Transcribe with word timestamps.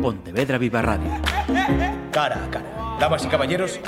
Pontevedra 0.00 0.58
Viva 0.58 0.82
Radio. 0.82 1.10
Cara 2.10 2.44
a 2.44 2.50
cara. 2.50 2.96
Damas 2.98 3.24
y 3.24 3.28
caballeros, 3.28 3.80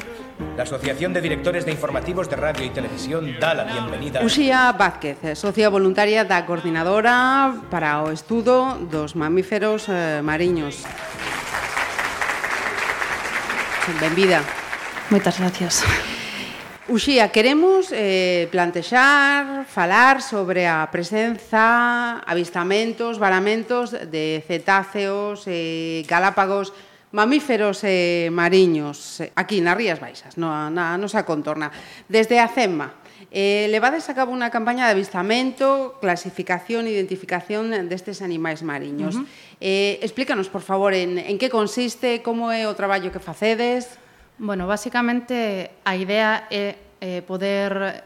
la 0.57 0.63
Asociación 0.63 1.13
de 1.13 1.21
Directores 1.21 1.65
de 1.65 1.73
Informativos 1.73 2.29
de 2.29 2.37
Radio 2.37 2.65
y 2.65 2.71
Televisión 2.71 3.37
da 3.41 3.55
la 3.55 3.65
bienvenida. 3.65 4.23
Uxía 4.23 4.73
Vázquez, 4.73 5.19
eh, 5.25 5.35
socia 5.35 5.69
voluntaria 5.69 6.25
da 6.25 6.45
Coordinadora 6.45 7.55
para 7.71 8.03
o 8.03 8.11
Estudo 8.11 8.79
dos 8.91 9.17
Mamíferos 9.17 9.89
eh, 9.89 10.21
Mariños. 10.23 10.85
Benvida. 14.01 14.41
Moitas 15.11 15.41
gracias. 15.41 15.85
Uxía, 16.93 17.33
queremos 17.33 17.89
eh, 17.89 18.53
plantexar, 18.53 19.65
falar 19.65 20.21
sobre 20.21 20.69
a 20.69 20.85
presenza, 20.93 22.21
avistamentos, 22.21 23.17
varamentos 23.17 23.97
de 23.97 24.45
cetáceos, 24.45 25.49
eh, 25.49 26.05
galápagos, 26.05 26.77
mamíferos 27.17 27.81
e 27.89 28.29
eh, 28.29 28.29
mariños 28.29 29.25
eh, 29.25 29.33
aquí 29.41 29.65
nas 29.65 29.73
Rías 29.73 30.05
Baixas, 30.05 30.37
no, 30.37 30.53
na 30.69 31.01
nosa 31.01 31.25
contorna. 31.25 31.73
Desde 32.13 32.37
a 32.37 32.53
CEMMA, 32.53 32.93
eh, 33.33 33.73
levades 33.73 34.13
a 34.13 34.17
cabo 34.17 34.37
unha 34.37 34.53
campaña 34.53 34.85
de 34.85 34.93
avistamento, 34.93 35.97
clasificación 35.97 36.85
e 36.85 36.93
identificación 36.93 37.73
destes 37.89 38.21
animais 38.21 38.61
mariños. 38.61 39.17
Uh 39.17 39.25
-huh. 39.25 39.65
eh, 39.65 39.97
explícanos, 40.05 40.53
por 40.53 40.61
favor, 40.61 40.93
en, 40.93 41.17
en 41.17 41.41
que 41.41 41.49
consiste, 41.49 42.21
como 42.21 42.53
é 42.53 42.69
o 42.69 42.77
traballo 42.77 43.09
que 43.09 43.25
facedes... 43.25 43.97
Bueno, 44.39 44.67
basicamente 44.67 45.71
a 45.85 45.97
idea 45.97 46.49
é 46.49 46.79
eh, 47.01 47.21
poder 47.23 48.05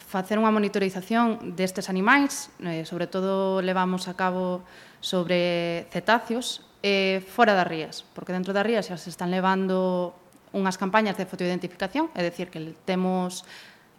facer 0.00 0.40
unha 0.42 0.50
monitorización 0.50 1.54
destes 1.54 1.86
animais, 1.86 2.50
eh, 2.64 2.82
sobre 2.82 3.06
todo 3.06 3.62
levamos 3.62 4.10
a 4.10 4.18
cabo 4.18 4.66
sobre 4.98 5.86
cetáceos, 5.94 6.66
eh, 6.82 7.22
fora 7.22 7.54
das 7.54 7.68
rías, 7.68 8.02
porque 8.16 8.34
dentro 8.34 8.50
das 8.50 8.66
rías 8.66 8.90
xa 8.90 8.98
se 8.98 9.12
están 9.12 9.30
levando 9.30 10.16
unhas 10.50 10.74
campañas 10.74 11.14
de 11.14 11.30
fotoidentificación, 11.30 12.10
é 12.18 12.26
dicir, 12.26 12.50
que 12.50 12.74
temos 12.82 13.46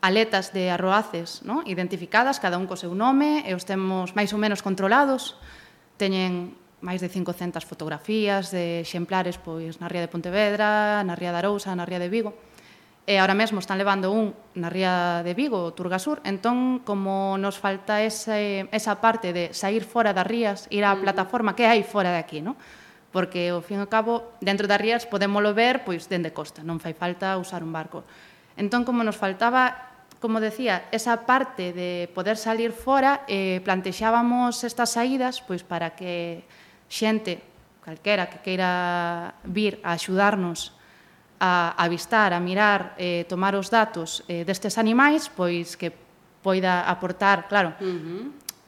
aletas 0.04 0.52
de 0.52 0.68
arroaces 0.68 1.46
no? 1.48 1.64
identificadas, 1.64 2.44
cada 2.44 2.60
un 2.60 2.68
co 2.68 2.76
seu 2.76 2.92
nome, 2.92 3.48
e 3.48 3.56
os 3.56 3.64
temos 3.64 4.12
máis 4.12 4.36
ou 4.36 4.40
menos 4.42 4.60
controlados, 4.60 5.40
teñen 5.96 6.60
máis 6.82 7.00
de 7.00 7.10
500 7.10 7.62
fotografías 7.64 8.50
de 8.50 8.82
exemplares 8.82 9.38
pois 9.38 9.78
na 9.78 9.88
Ría 9.88 10.06
de 10.06 10.12
Pontevedra, 10.12 11.02
na 11.06 11.14
Ría 11.14 11.30
de 11.30 11.40
Arousa, 11.46 11.74
na 11.78 11.86
Ría 11.86 12.02
de 12.02 12.10
Vigo. 12.10 12.34
E 13.06 13.18
ahora 13.18 13.34
mesmo 13.34 13.58
están 13.58 13.82
levando 13.82 14.14
un 14.14 14.34
na 14.58 14.70
Ría 14.70 15.22
de 15.26 15.34
Vigo, 15.34 15.74
Turgasur, 15.74 16.22
entón 16.26 16.82
como 16.86 17.38
nos 17.38 17.58
falta 17.58 18.02
ese, 18.02 18.70
esa 18.74 19.02
parte 19.02 19.34
de 19.34 19.54
sair 19.54 19.86
fora 19.86 20.14
das 20.14 20.26
rías, 20.26 20.66
ir 20.70 20.86
á 20.86 20.94
mm. 20.94 21.02
plataforma 21.02 21.58
que 21.58 21.70
hai 21.70 21.82
fora 21.86 22.14
de 22.14 22.22
aquí, 22.22 22.42
non? 22.42 22.58
Porque, 23.14 23.54
ao 23.54 23.62
fin 23.62 23.82
e 23.82 23.86
ao 23.86 23.90
cabo, 23.90 24.38
dentro 24.42 24.70
das 24.70 24.82
rías 24.82 25.06
podémolo 25.06 25.54
ver 25.54 25.86
pois 25.86 26.10
dende 26.10 26.34
costa, 26.34 26.66
non 26.66 26.82
fai 26.82 26.98
falta 26.98 27.38
usar 27.38 27.62
un 27.66 27.74
barco. 27.74 28.06
Entón, 28.58 28.86
como 28.86 29.06
nos 29.06 29.18
faltaba 29.18 29.92
como 30.22 30.40
decía, 30.40 30.86
esa 30.94 31.26
parte 31.26 31.74
de 31.74 32.06
poder 32.14 32.38
salir 32.38 32.72
fora, 32.72 33.26
eh, 33.28 33.60
plantexábamos 33.66 34.64
estas 34.64 34.94
saídas 34.94 35.42
pois 35.42 35.66
para 35.66 35.98
que 35.98 36.46
xente, 36.92 37.40
calquera 37.80 38.28
que 38.28 38.44
queira 38.44 39.40
vir 39.48 39.80
a 39.88 39.96
axudarnos 39.96 40.76
a 41.40 41.74
avistar, 41.80 42.36
a 42.36 42.40
mirar, 42.44 42.94
eh, 43.00 43.26
tomar 43.26 43.56
os 43.56 43.72
datos 43.72 44.22
eh, 44.28 44.44
destes 44.44 44.78
animais, 44.78 45.32
pois 45.32 45.80
que 45.80 45.90
poida 46.44 46.86
aportar, 46.86 47.48
claro, 47.50 47.74
uh 47.80 47.88
-huh. 47.88 48.24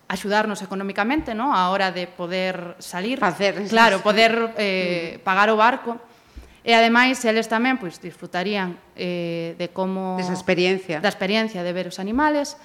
axudarnos 0.07 0.63
económicamente, 0.63 1.35
no? 1.35 1.53
a 1.53 1.69
hora 1.69 1.91
de 1.91 2.07
poder 2.07 2.79
salir, 2.79 3.19
Facer, 3.19 3.67
claro, 3.69 4.01
poder 4.01 4.55
eh, 4.57 5.19
uh 5.19 5.19
-huh. 5.19 5.23
pagar 5.27 5.51
o 5.51 5.59
barco, 5.59 5.99
E 6.63 6.71
ademais 6.71 7.19
eles 7.27 7.51
tamén 7.51 7.75
pois 7.75 7.99
disfrutarían 7.99 8.79
eh 8.95 9.51
de 9.59 9.67
como 9.75 10.15
desa 10.15 10.31
experiencia, 10.31 11.03
da 11.03 11.11
experiencia 11.11 11.59
de 11.59 11.75
ver 11.75 11.91
os 11.91 11.99
animales. 11.99 12.55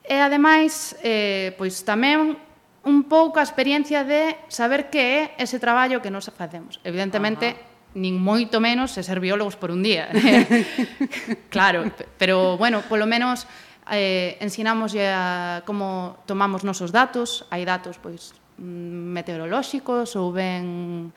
E 0.00 0.16
ademais 0.16 0.96
eh 1.04 1.52
pois 1.60 1.84
tamén 1.84 2.40
un 2.84 3.08
pouco 3.08 3.40
a 3.40 3.44
experiencia 3.44 4.04
de 4.04 4.36
saber 4.48 4.92
que 4.92 5.00
é 5.00 5.20
ese 5.40 5.58
traballo 5.58 6.04
que 6.04 6.12
nos 6.12 6.28
facemos. 6.30 6.80
Evidentemente, 6.84 7.56
Ajá 7.56 7.74
nin 7.94 8.18
moito 8.18 8.58
menos 8.58 8.90
se 8.90 9.06
ser 9.06 9.22
biólogos 9.22 9.54
por 9.54 9.70
un 9.70 9.82
día. 9.86 10.10
claro, 11.54 11.86
pero 12.18 12.58
bueno, 12.58 12.82
polo 12.90 13.06
menos 13.06 13.46
eh, 13.90 14.36
ensinamos 14.42 14.92
a 14.98 15.62
como 15.64 16.18
tomamos 16.26 16.66
nosos 16.66 16.90
datos, 16.90 17.46
hai 17.54 17.62
datos 17.62 18.02
pois 18.02 18.34
mm, 18.58 19.14
meteorolóxicos 19.14 20.18
ou 20.18 20.34
ben 20.34 21.14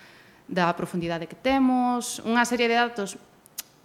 da 0.48 0.72
profundidade 0.78 1.28
que 1.28 1.36
temos, 1.36 2.22
unha 2.24 2.46
serie 2.46 2.70
de 2.70 2.78
datos 2.78 3.18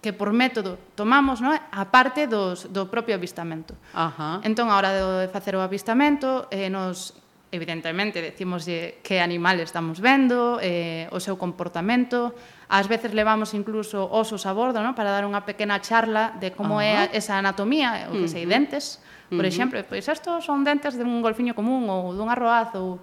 que 0.03 0.11
por 0.11 0.35
método 0.35 0.77
tomamos, 0.99 1.39
non? 1.39 1.55
a 1.55 1.83
parte 1.89 2.27
dos, 2.27 2.69
do 2.69 2.91
propio 2.91 3.15
avistamento. 3.15 3.73
Ajá. 3.95 4.43
Entón, 4.43 4.69
a 4.69 4.75
hora 4.75 4.91
de 4.91 5.31
facer 5.31 5.55
o 5.55 5.63
avistamento, 5.63 6.45
eh, 6.51 6.67
nos 6.67 7.15
evidentemente, 7.53 8.21
decimos 8.21 8.65
que 8.65 9.21
animal 9.21 9.59
estamos 9.59 10.01
vendo, 10.01 10.57
eh, 10.57 11.05
o 11.13 11.21
seu 11.21 11.37
comportamento. 11.37 12.33
Ás 12.65 12.89
veces 12.89 13.13
levamos 13.13 13.53
incluso 13.53 14.09
osos 14.09 14.49
a 14.49 14.57
bordo 14.57 14.81
¿no? 14.81 14.97
para 14.97 15.13
dar 15.13 15.21
unha 15.29 15.45
pequena 15.45 15.77
charla 15.77 16.33
de 16.41 16.49
como 16.49 16.81
Ajá. 16.81 17.13
é 17.13 17.21
esa 17.21 17.37
anatomía, 17.37 18.09
o 18.09 18.17
que 18.17 18.25
uh 18.25 18.27
-huh. 18.27 18.33
sei, 18.33 18.49
dentes, 18.49 18.97
por 19.29 19.45
uh 19.45 19.45
-huh. 19.45 19.53
exemplo. 19.53 19.77
Pois 19.85 20.09
estos 20.09 20.41
son 20.41 20.65
dentes 20.65 20.97
dun 20.97 21.21
golfiño 21.21 21.53
común 21.53 21.85
ou 21.93 22.17
dun 22.17 22.33
arroaz 22.33 22.73
ou 22.73 22.97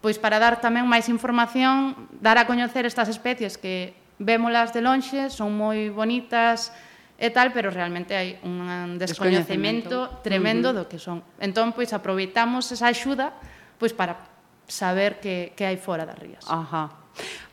pois 0.00 0.16
para 0.16 0.40
dar 0.40 0.64
tamén 0.64 0.88
máis 0.88 1.12
información, 1.12 2.08
dar 2.24 2.40
a 2.40 2.48
coñecer 2.48 2.88
estas 2.88 3.12
especies 3.12 3.60
que 3.60 3.92
vémolas 4.16 4.72
de 4.72 4.80
lonxe, 4.80 5.28
son 5.28 5.52
moi 5.52 5.92
bonitas, 5.92 6.72
e 7.20 7.28
tal, 7.28 7.52
pero 7.52 7.68
realmente 7.68 8.16
hai 8.16 8.40
un 8.48 8.96
descoñecemento 8.96 10.24
tremendo 10.24 10.72
uh 10.72 10.80
-huh. 10.80 10.88
do 10.88 10.88
que 10.88 10.96
son. 10.96 11.20
Entón, 11.36 11.76
pois, 11.76 11.92
aproveitamos 11.92 12.72
esa 12.72 12.88
axuda 12.88 13.36
pois 13.80 13.96
para 13.96 14.20
saber 14.68 15.18
que, 15.18 15.56
que 15.56 15.64
hai 15.64 15.80
fora 15.80 16.04
das 16.04 16.20
rías. 16.20 16.44
Ajá. 16.46 17.00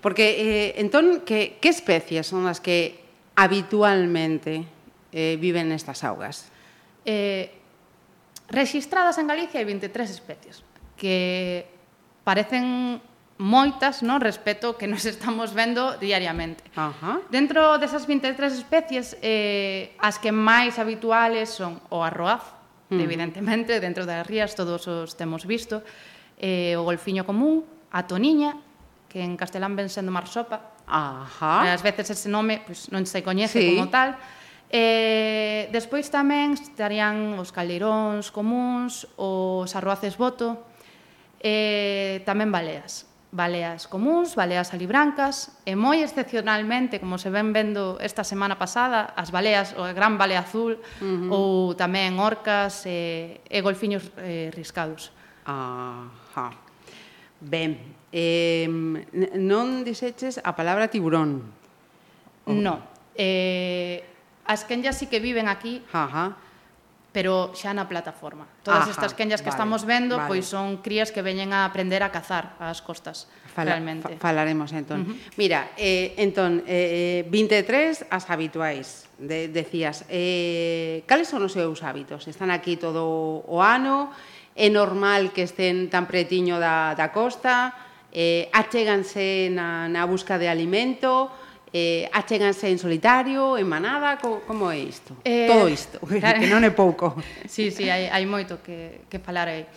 Porque, 0.04 0.76
eh, 0.76 0.84
entón, 0.84 1.26
que, 1.26 1.58
que 1.58 1.72
especies 1.72 2.28
son 2.28 2.46
as 2.46 2.62
que 2.62 3.02
habitualmente 3.34 4.68
eh, 5.16 5.40
viven 5.40 5.72
nestas 5.72 6.04
augas? 6.04 6.52
Eh, 7.08 7.50
registradas 8.52 9.18
en 9.18 9.32
Galicia 9.32 9.58
hai 9.58 9.68
23 9.68 10.12
especies 10.12 10.62
que 11.00 11.66
parecen 12.28 13.00
moitas, 13.38 14.02
non, 14.02 14.18
respecto 14.20 14.76
que 14.76 14.90
nos 14.90 15.06
estamos 15.14 15.54
vendo 15.54 15.96
diariamente. 16.02 16.66
Ajá. 16.76 17.22
Dentro 17.30 17.78
desas 17.78 18.09
23 18.09 18.34
especies, 18.54 19.16
eh, 19.22 19.94
as 20.02 20.18
que 20.18 20.34
máis 20.34 20.82
habituales 20.82 21.54
son 21.54 21.80
o 21.94 22.02
arroaz, 22.02 22.44
uh 22.90 22.98
-huh. 22.98 23.02
evidentemente, 23.02 23.80
dentro 23.80 24.06
das 24.06 24.26
rías 24.26 24.58
todos 24.58 24.90
os 24.90 25.16
temos 25.16 25.46
visto, 25.46 25.86
eh, 26.38 26.78
o 26.78 26.86
golfiño 26.86 27.25
común, 27.25 27.66
a 27.92 28.06
toniña, 28.06 28.58
que 29.09 29.24
en 29.24 29.38
castelán 29.38 29.75
ven 29.75 29.90
sendo 29.90 30.12
marsopa. 30.12 30.78
Ajá. 30.88 31.68
Eh, 31.68 31.74
ás 31.74 31.84
veces 31.84 32.09
ese 32.14 32.30
nome 32.30 32.64
pues, 32.64 32.88
non 32.94 33.03
se 33.03 33.25
coñece 33.25 33.59
sí. 33.59 33.75
como 33.75 33.90
tal. 33.90 34.16
Eh, 34.70 35.72
despois 35.72 36.12
tamén 36.12 36.56
estarían 36.56 37.40
os 37.40 37.56
caldeiróns 37.56 38.31
comuns, 38.31 39.08
os 39.16 39.72
arroaces 39.76 40.20
boto, 40.20 40.64
eh, 41.40 42.24
tamén 42.28 42.52
baleas. 42.52 43.08
Baleas 43.28 43.92
comuns, 43.92 44.40
baleas 44.40 44.72
alibrancas, 44.72 45.52
e 45.68 45.76
moi 45.76 46.00
excepcionalmente, 46.00 47.00
como 47.00 47.20
se 47.20 47.28
ven 47.28 47.52
vendo 47.52 48.00
esta 48.00 48.24
semana 48.24 48.56
pasada, 48.56 49.12
as 49.16 49.31
baleas, 49.31 49.76
o 49.76 49.84
gran 49.92 50.16
balea 50.16 50.47
azul, 50.47 50.80
uh 50.80 51.03
-huh. 51.03 51.31
ou 51.31 51.76
tamén 51.76 52.20
orcas 52.20 52.88
e, 52.88 53.40
e 53.47 53.59
golfiños 53.59 54.12
eh, 54.20 54.52
riscados. 54.56 55.12
Ah. 55.44 56.27
Ja. 56.38 56.53
Ben, 57.42 57.78
eh, 58.14 58.70
non 59.38 59.81
dixeches 59.81 60.38
a 60.42 60.53
palabra 60.53 60.85
tiburón. 60.94 61.41
Oh. 62.46 62.53
No. 62.53 62.82
Eh, 63.17 64.06
as 64.46 64.61
quenllas 64.70 65.02
sí 65.02 65.09
que 65.09 65.17
viven 65.17 65.50
aquí, 65.50 65.82
Ajá. 65.90 66.38
pero 67.09 67.50
xa 67.58 67.73
na 67.73 67.90
plataforma. 67.90 68.46
Todas 68.61 68.85
Ajá, 68.85 68.94
estas 68.94 69.14
quenllas 69.17 69.41
que 69.41 69.50
vale, 69.50 69.58
estamos 69.58 69.82
vendo 69.90 70.22
vale. 70.22 70.29
pois 70.29 70.46
son 70.46 70.85
crías 70.85 71.09
que 71.09 71.26
veñen 71.26 71.50
a 71.58 71.66
aprender 71.66 72.06
a 72.06 72.14
cazar 72.14 72.53
ás 72.61 72.85
costas, 72.85 73.26
Fala, 73.58 73.73
realmente. 73.73 74.22
Fa, 74.22 74.29
falaremos 74.29 74.70
entón. 74.78 75.02
Uh 75.02 75.06
-huh. 75.17 75.34
Mira, 75.41 75.73
eh, 75.78 76.14
entón, 76.22 76.61
eh, 76.70 77.26
23 77.34 78.06
as 78.14 78.29
habituais, 78.29 79.09
de, 79.17 79.50
decías. 79.50 80.06
Eh, 80.09 81.02
cales 81.09 81.26
son 81.26 81.41
os 81.41 81.58
seus 81.58 81.82
hábitos? 81.82 82.29
Están 82.29 82.53
aquí 82.53 82.78
todo 82.78 83.41
o 83.46 83.58
ano? 83.66 84.14
é 84.58 84.74
normal 84.74 85.30
que 85.30 85.46
estén 85.46 85.86
tan 85.94 86.09
pretiño 86.09 86.58
da, 86.58 86.98
da 86.98 87.14
costa, 87.14 87.78
eh, 88.09 88.50
achéganse 88.50 89.54
na, 89.54 89.86
na 89.86 90.09
busca 90.09 90.42
de 90.42 90.50
alimento, 90.50 91.30
eh, 91.70 92.09
achéganse 92.09 92.66
en 92.74 92.82
solitario, 92.82 93.54
en 93.62 93.70
manada, 93.70 94.18
co, 94.18 94.42
como 94.50 94.74
é 94.74 94.82
isto? 94.82 95.14
Eh, 95.22 95.46
Todo 95.46 95.70
isto, 95.70 96.02
claro. 96.09 96.42
que 96.42 96.50
non 96.50 96.66
é 96.66 96.74
pouco. 96.74 97.14
Sí, 97.46 97.70
sí, 97.70 97.86
hai, 97.86 98.09
hai 98.09 98.26
moito 98.26 98.58
que, 98.66 99.06
que 99.06 99.22
falar 99.22 99.46
aí. 99.46 99.70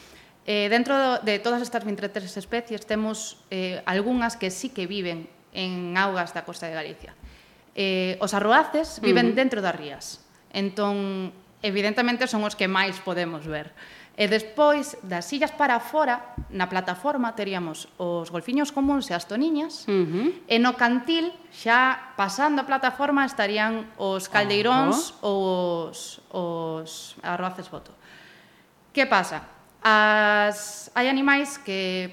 Eh, 0.48 0.72
dentro 0.72 1.20
de 1.20 1.38
todas 1.44 1.60
estas 1.60 1.84
23 1.84 2.24
especies 2.24 2.88
temos 2.88 3.44
eh, 3.52 3.84
algunhas 3.84 4.40
que 4.40 4.48
sí 4.48 4.72
que 4.72 4.88
viven 4.88 5.28
en 5.52 5.92
augas 6.00 6.32
da 6.32 6.48
costa 6.48 6.66
de 6.66 6.74
Galicia. 6.74 7.12
Eh, 7.76 8.16
os 8.24 8.32
arroaces 8.32 9.04
viven 9.04 9.30
uh 9.30 9.30
-huh. 9.30 9.40
dentro 9.44 9.60
das 9.60 9.76
rías. 9.76 10.24
Entón, 10.56 11.30
evidentemente 11.60 12.24
son 12.26 12.42
os 12.48 12.56
que 12.56 12.66
máis 12.66 12.96
podemos 13.04 13.44
ver. 13.44 13.76
E 14.18 14.28
despois 14.28 14.98
das 15.00 15.24
sillas 15.24 15.54
para 15.54 15.80
fora, 15.80 16.36
na 16.52 16.68
plataforma 16.68 17.32
teríamos 17.32 17.88
os 17.96 18.28
golfiños 18.28 18.68
comuns 18.68 19.08
e 19.08 19.14
as 19.16 19.24
toniñas, 19.24 19.88
uh 19.88 20.04
-huh. 20.04 20.28
e 20.44 20.56
no 20.60 20.76
cantil, 20.76 21.32
xa 21.48 22.12
pasando 22.20 22.60
a 22.60 22.68
plataforma, 22.68 23.24
estarían 23.24 23.88
os 23.96 24.28
caldeiróns 24.28 24.96
uh 24.96 25.14
-huh. 25.14 25.28
ou 25.30 25.38
os, 25.88 26.20
os 26.28 26.90
arroaces 27.24 27.70
boto. 27.72 27.94
Que 28.92 29.06
pasa? 29.06 29.46
As, 29.80 30.90
hai 30.92 31.08
animais 31.08 31.56
que 31.56 32.12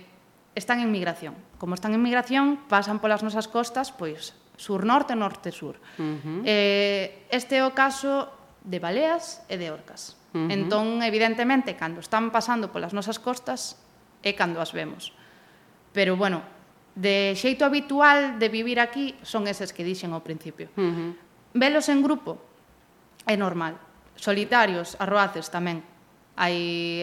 están 0.56 0.80
en 0.80 0.94
migración. 0.94 1.36
Como 1.58 1.74
están 1.74 1.92
en 1.92 2.02
migración, 2.02 2.62
pasan 2.70 3.02
polas 3.04 3.26
nosas 3.26 3.50
costas, 3.50 3.92
pois, 3.92 4.38
sur-norte, 4.56 5.18
norte-sur. 5.18 5.76
Uh 6.00 6.18
-huh. 6.22 6.42
eh, 6.46 7.28
este 7.34 7.60
é 7.60 7.64
o 7.66 7.76
caso 7.76 8.30
de 8.64 8.80
baleas 8.80 9.42
e 9.50 9.58
de 9.58 9.68
orcas. 9.72 10.16
Uh 10.38 10.46
-huh. 10.46 10.54
Entón, 10.54 11.02
evidentemente, 11.02 11.74
cando 11.74 12.00
están 12.00 12.30
pasando 12.30 12.70
polas 12.70 12.94
nosas 12.94 13.18
costas, 13.18 13.82
é 14.22 14.38
cando 14.38 14.62
as 14.62 14.70
vemos. 14.70 15.18
Pero, 15.98 16.14
bueno, 16.14 16.46
de 16.94 17.34
xeito 17.38 17.66
habitual 17.66 18.38
de 18.38 18.50
vivir 18.50 18.78
aquí 18.82 19.18
son 19.22 19.50
eses 19.50 19.74
que 19.74 19.86
dixen 19.86 20.14
ao 20.14 20.22
principio. 20.22 20.70
Uh 20.78 20.82
-huh. 20.82 21.10
Velos 21.54 21.90
en 21.90 22.02
grupo 22.02 22.38
é 23.26 23.38
normal. 23.38 23.78
Solitarios, 24.18 24.98
arroaces 24.98 25.50
tamén. 25.54 25.86
Hai, 26.38 27.02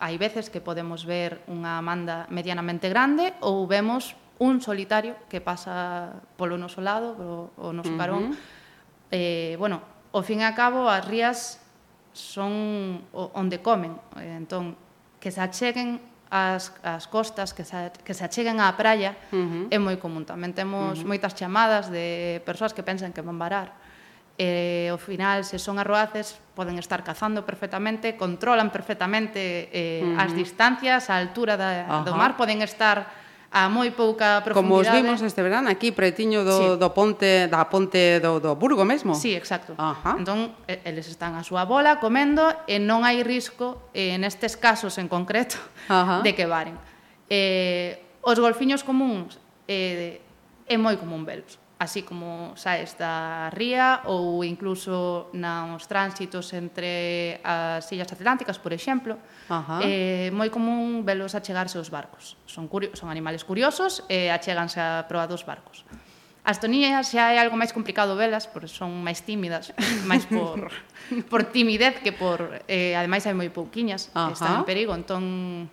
hai 0.00 0.16
veces 0.20 0.48
que 0.52 0.60
podemos 0.60 1.04
ver 1.04 1.44
unha 1.48 1.80
manda 1.80 2.28
medianamente 2.28 2.88
grande 2.88 3.32
ou 3.40 3.64
vemos 3.68 4.16
un 4.40 4.60
solitario 4.60 5.16
que 5.28 5.40
pasa 5.40 6.20
polo 6.36 6.56
noso 6.56 6.80
lado, 6.80 7.16
o, 7.16 7.52
o 7.56 7.72
noso 7.72 7.96
carón. 7.96 8.28
Uh 8.28 8.32
-huh. 8.32 9.12
eh, 9.12 9.54
bueno, 9.60 9.80
ao 10.12 10.22
fin 10.24 10.40
e 10.40 10.46
a 10.48 10.56
cabo, 10.56 10.88
as 10.88 11.04
rías 11.04 11.63
son 12.14 13.02
onde 13.12 13.60
comen. 13.60 13.98
Entón, 14.16 14.78
que 15.18 15.34
se 15.34 15.42
acheguen 15.42 16.00
as, 16.30 16.72
as 16.82 17.06
costas, 17.06 17.52
que 17.52 17.66
se, 17.66 17.92
que 18.02 18.14
se 18.14 18.24
acheguen 18.24 18.62
á 18.62 18.72
praia, 18.78 19.18
uh 19.30 19.36
-huh. 19.36 19.64
é 19.74 19.78
moi 19.82 19.98
común. 20.00 20.24
Tamén 20.24 20.54
temos 20.54 20.98
uh 20.98 21.02
-huh. 21.02 21.10
moitas 21.10 21.34
chamadas 21.34 21.90
de 21.90 22.40
persoas 22.46 22.72
que 22.72 22.86
pensan 22.86 23.12
que 23.12 23.20
van 23.20 23.36
varar. 23.36 23.74
E, 24.34 24.90
ao 24.90 24.98
final, 24.98 25.46
se 25.46 25.62
son 25.62 25.78
arroaces, 25.78 26.34
poden 26.58 26.74
estar 26.82 27.06
cazando 27.06 27.46
perfectamente, 27.46 28.18
controlan 28.18 28.74
perfectamente 28.74 29.70
eh, 29.70 30.02
uh 30.02 30.18
-huh. 30.18 30.22
as 30.26 30.34
distancias, 30.34 31.06
a 31.06 31.18
altura 31.22 31.54
da, 31.54 31.86
uh 31.86 32.02
-huh. 32.02 32.04
do 32.06 32.14
mar, 32.18 32.34
poden 32.34 32.62
estar 32.62 33.23
a 33.54 33.70
moi 33.70 33.94
pouca 33.94 34.42
profundidade. 34.42 34.58
Como 34.66 34.82
os 34.82 34.90
vimos 34.90 35.18
este 35.22 35.38
verán 35.38 35.70
aquí 35.70 35.94
pretiño 35.94 36.42
do, 36.42 36.58
sí. 36.58 36.66
do 36.74 36.90
ponte 36.90 37.46
da 37.46 37.70
ponte 37.70 38.18
do, 38.18 38.42
do 38.42 38.58
Burgo 38.58 38.82
mesmo. 38.82 39.14
Sí, 39.14 39.30
exacto. 39.30 39.78
Ajá. 39.78 40.18
Entón, 40.18 40.58
eles 40.66 41.06
están 41.06 41.38
a 41.38 41.46
súa 41.46 41.62
bola 41.62 42.02
comendo 42.02 42.42
e 42.66 42.82
non 42.82 43.06
hai 43.06 43.22
risco 43.22 43.94
eh, 43.94 44.18
nestes 44.18 44.58
casos 44.58 44.98
en 44.98 45.06
concreto 45.06 45.54
Ajá. 45.86 46.26
de 46.26 46.34
que 46.34 46.50
varen. 46.50 46.74
Eh, 47.30 48.02
os 48.26 48.36
golfiños 48.42 48.82
comuns 48.82 49.38
eh, 49.70 50.18
é 50.66 50.74
moi 50.74 50.98
común 50.98 51.22
velos 51.22 51.62
así 51.84 52.02
como 52.02 52.56
saes 52.56 52.96
da 52.96 53.52
ría 53.52 54.00
ou 54.08 54.40
incluso 54.42 55.28
nos 55.36 55.84
tránsitos 55.84 56.50
entre 56.56 57.38
as 57.44 57.84
illas 57.92 58.08
atlánticas, 58.08 58.56
por 58.56 58.72
exemplo, 58.72 59.20
Ajá. 59.52 59.84
é 59.84 60.32
moi 60.32 60.48
común 60.48 61.04
velos 61.04 61.36
achegarse 61.36 61.76
aos 61.76 61.92
barcos. 61.92 62.40
Son, 62.48 62.66
curios, 62.66 62.96
son 62.96 63.12
animales 63.12 63.44
curiosos 63.44 64.02
e 64.08 64.32
achéganse 64.32 64.80
a 64.80 65.04
proa 65.04 65.28
dos 65.28 65.44
barcos. 65.44 65.84
As 66.44 66.60
tonías 66.60 67.08
xa 67.08 67.32
é 67.32 67.40
algo 67.40 67.56
máis 67.56 67.72
complicado 67.72 68.16
velas, 68.20 68.44
porque 68.44 68.68
son 68.68 69.00
máis 69.00 69.24
tímidas, 69.24 69.72
máis 70.10 70.28
por, 70.28 70.68
por 71.32 71.40
timidez 71.48 72.00
que 72.04 72.12
por... 72.12 72.64
Eh, 72.68 72.92
ademais 72.96 73.24
hai 73.24 73.32
moi 73.32 73.48
pouquiñas, 73.48 74.12
Ajá. 74.12 74.32
están 74.32 74.52
en 74.60 74.64
perigo, 74.68 74.92
entón 74.92 75.68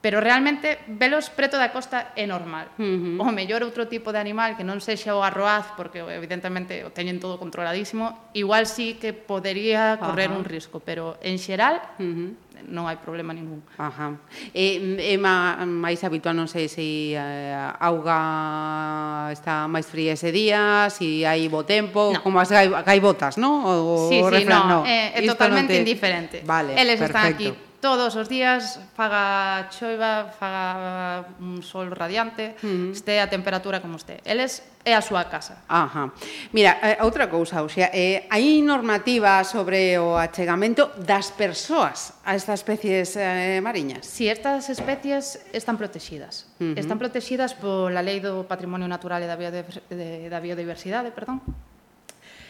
pero 0.00 0.20
realmente 0.20 0.78
velos 0.86 1.30
preto 1.32 1.56
da 1.56 1.72
costa 1.72 2.12
é 2.14 2.28
normal. 2.28 2.70
Uh 2.78 3.18
-huh. 3.18 3.26
O 3.26 3.32
mellor 3.32 3.64
outro 3.64 3.88
tipo 3.88 4.12
de 4.12 4.20
animal 4.20 4.54
que 4.54 4.62
non 4.62 4.78
sexa 4.78 5.16
o 5.16 5.24
arroaz, 5.24 5.72
porque 5.74 6.04
evidentemente 6.04 6.84
o 6.84 6.92
teñen 6.92 7.18
todo 7.18 7.40
controladísimo, 7.40 8.30
igual 8.36 8.68
sí 8.68 9.00
que 9.00 9.16
podería 9.16 9.96
correr 9.98 10.30
Ajá. 10.30 10.38
un 10.38 10.44
risco, 10.44 10.78
pero 10.78 11.16
en 11.24 11.40
xeral 11.40 11.80
uh 11.98 12.04
-huh. 12.04 12.30
non 12.68 12.86
hai 12.86 13.00
problema 13.00 13.32
ningún. 13.32 13.64
Ajá. 13.80 14.20
E, 14.52 14.96
é 15.00 15.16
má, 15.16 15.58
máis 15.64 16.04
habitual, 16.04 16.36
non 16.36 16.46
sei 16.46 16.68
se 16.68 17.16
a 17.16 17.74
auga 17.80 19.32
está 19.32 19.66
máis 19.66 19.88
fría 19.88 20.14
ese 20.14 20.30
día, 20.30 20.86
se 20.92 21.06
si 21.06 21.24
hai 21.24 21.46
bo 21.48 21.62
tempo, 21.62 22.12
no. 22.12 22.22
como 22.22 22.42
as 22.42 22.50
gaibotas, 22.50 23.38
non? 23.38 23.62
O, 23.62 24.10
sí, 24.10 24.18
sí, 24.18 24.30
refrán, 24.30 24.66
no, 24.66 24.82
no. 24.82 24.86
Eh, 24.86 25.14
é, 25.14 25.22
é 25.22 25.26
totalmente 25.26 25.72
no 25.72 25.78
te... 25.78 25.84
indiferente. 25.86 26.36
Vale, 26.42 26.74
Eles 26.74 26.98
perfecto. 26.98 27.06
están 27.06 27.26
aquí 27.32 27.65
todos 27.86 28.16
os 28.16 28.26
días, 28.26 28.82
faga 28.98 29.70
choiva, 29.70 30.34
faga 30.34 31.22
un 31.38 31.62
sol 31.62 31.94
radiante, 31.94 32.58
uh 32.58 32.66
-huh. 32.66 32.90
este 32.90 33.22
a 33.22 33.30
temperatura 33.30 33.78
como 33.78 33.94
este. 33.94 34.18
Eles 34.26 34.58
é 34.82 34.90
a 34.90 34.98
súa 34.98 35.30
casa. 35.30 35.62
Ajá. 35.70 36.10
Mira, 36.50 36.82
eh, 36.82 36.98
outra 37.06 37.30
cousa, 37.30 37.62
o 37.62 37.70
sea, 37.70 37.86
eh, 37.94 38.26
hai 38.26 38.58
normativa 38.58 39.46
sobre 39.46 40.02
o 40.02 40.18
achegamento 40.18 40.90
das 40.98 41.30
persoas 41.30 42.18
a 42.26 42.34
estas 42.34 42.66
especies 42.66 43.14
eh, 43.14 43.62
mariñas? 43.62 44.02
Si, 44.02 44.26
sí, 44.26 44.34
estas 44.34 44.66
especies 44.66 45.46
están 45.54 45.78
protegidas. 45.78 46.50
Uh 46.58 46.74
-huh. 46.74 46.82
Están 46.82 46.98
protegidas 46.98 47.54
pola 47.54 48.02
Lei 48.02 48.18
do 48.18 48.50
Patrimonio 48.50 48.90
Natural 48.90 49.22
e 49.22 49.30
da, 49.30 49.38
Biodiver 49.38 49.78
de, 49.86 50.26
da 50.26 50.42
Biodiversidade, 50.42 51.14
perdón, 51.14 51.38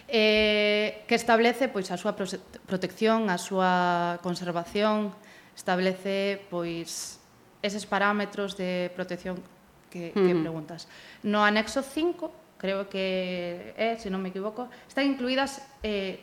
eh, 0.09 1.05
que 1.05 1.15
establece 1.21 1.69
pois 1.69 1.93
a 1.93 2.01
súa 2.01 2.17
protección, 2.17 3.29
a 3.29 3.37
súa 3.37 4.17
conservación, 4.25 5.13
establece 5.57 6.45
pois 6.53 7.19
eses 7.65 7.89
parámetros 7.89 8.55
de 8.55 8.93
protección 8.95 9.41
que, 9.91 10.13
que 10.13 10.35
preguntas. 10.37 10.87
No 11.25 11.43
anexo 11.43 11.81
5, 11.83 12.61
creo 12.61 12.89
que 12.89 13.73
é, 13.75 13.93
eh, 13.93 13.99
se 13.99 14.13
non 14.13 14.21
me 14.21 14.29
equivoco, 14.29 14.69
están 14.87 15.09
incluídas 15.09 15.65
eh, 15.81 16.21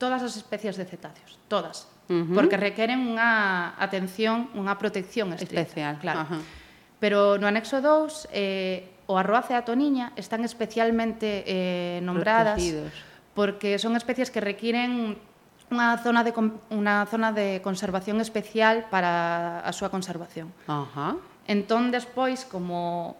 todas 0.00 0.24
as 0.24 0.34
especies 0.34 0.80
de 0.80 0.88
cetáceos, 0.88 1.38
todas, 1.46 1.86
uh 2.08 2.24
-huh. 2.24 2.34
porque 2.34 2.56
requeren 2.56 3.04
unha 3.04 3.76
atención, 3.76 4.50
unha 4.56 4.74
protección 4.80 5.30
estricta, 5.36 5.62
especial, 5.62 5.94
claro. 6.00 6.24
Ajá. 6.24 6.38
Pero 6.98 7.36
no 7.36 7.44
anexo 7.44 7.84
2, 7.84 8.32
eh, 8.32 8.94
o 9.06 9.20
arroace 9.20 9.52
e 9.52 9.56
a 9.60 9.62
toniña 9.62 10.16
están 10.16 10.42
especialmente 10.48 11.44
eh, 11.44 12.00
nombradas 12.00 12.56
Protegidos. 12.56 12.92
porque 13.36 13.76
son 13.76 13.96
especies 14.00 14.32
que 14.32 14.40
requiren 14.40 15.20
unha 15.72 15.96
zona 16.02 16.20
de 16.26 16.32
unha 16.72 17.08
zona 17.08 17.32
de 17.32 17.64
conservación 17.64 18.20
especial 18.20 18.88
para 18.92 19.64
a 19.64 19.72
súa 19.72 19.88
conservación. 19.88 20.52
Ajá. 20.68 21.16
Entón 21.48 21.88
despois 21.92 22.44
como 22.44 23.16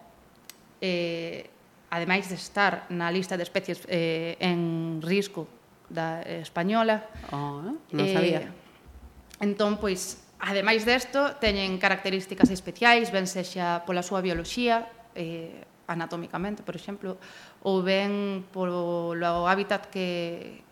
eh 0.81 1.49
ademais 1.89 2.27
de 2.27 2.35
estar 2.35 2.85
na 2.91 3.09
lista 3.09 3.37
de 3.37 3.43
especies 3.45 3.81
eh 3.87 4.37
en 4.41 5.01
risco 5.01 5.47
da 5.89 6.21
eh, 6.21 6.41
española. 6.41 7.05
Ah, 7.29 7.61
oh, 7.61 7.77
non 7.93 8.05
sabía. 8.09 8.49
Eh, 8.49 9.45
entón 9.45 9.77
pois 9.81 10.21
ademais 10.41 10.85
desto 10.85 11.37
teñen 11.41 11.77
características 11.81 12.49
especiais, 12.53 13.09
ben 13.09 13.25
sexa 13.25 13.81
pola 13.85 14.05
súa 14.05 14.21
bioloxía, 14.21 14.85
eh 15.17 15.65
anatómicamente, 15.87 16.65
por 16.65 16.73
exemplo, 16.73 17.17
ou 17.61 17.85
ben 17.85 18.41
polo 18.49 19.13
hábitat 19.45 19.85
que 19.93 20.65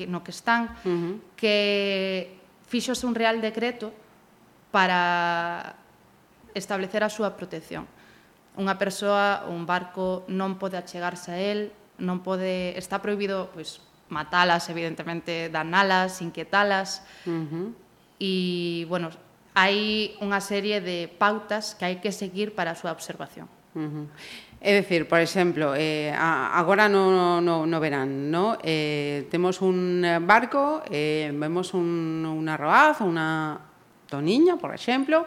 que, 0.00 0.08
no 0.08 0.24
que 0.24 0.32
están, 0.32 0.72
uh 0.80 0.88
-huh. 0.88 1.14
que 1.36 2.40
fixose 2.64 3.04
un 3.04 3.12
real 3.12 3.44
decreto 3.44 3.92
para 4.72 5.76
establecer 6.56 7.04
a 7.04 7.12
súa 7.12 7.36
protección. 7.36 7.84
Unha 8.56 8.80
persoa 8.80 9.44
ou 9.44 9.52
un 9.52 9.68
barco 9.68 10.24
non 10.32 10.56
pode 10.56 10.80
achegarse 10.80 11.36
a 11.36 11.38
él, 11.38 11.76
non 12.00 12.24
pode, 12.24 12.72
está 12.80 13.04
prohibido 13.04 13.52
pois, 13.52 13.84
matalas, 14.08 14.72
evidentemente, 14.72 15.52
danalas, 15.52 16.24
inquietalas. 16.24 17.04
Uh 17.28 17.44
-huh. 17.44 17.66
E, 18.16 18.32
bueno, 18.88 19.12
hai 19.52 20.16
unha 20.24 20.40
serie 20.40 20.80
de 20.80 21.12
pautas 21.12 21.76
que 21.76 21.84
hai 21.84 22.00
que 22.00 22.08
seguir 22.08 22.56
para 22.56 22.72
a 22.72 22.78
súa 22.78 22.96
observación. 22.96 23.52
Uh 23.76 23.84
-huh. 23.84 24.06
É 24.60 24.76
dicir, 24.76 25.08
por 25.08 25.24
exemplo, 25.24 25.72
eh, 25.72 26.12
agora 26.12 26.84
no, 26.84 27.40
no, 27.40 27.64
no 27.64 27.78
verán, 27.80 28.28
no? 28.28 28.60
Eh, 28.60 29.24
temos 29.32 29.64
un 29.64 30.04
barco, 30.28 30.84
eh, 30.92 31.32
vemos 31.32 31.72
un, 31.72 32.20
unha 32.28 32.60
roaz, 32.60 33.00
unha 33.00 33.56
toniña, 34.04 34.60
por 34.60 34.76
exemplo, 34.76 35.24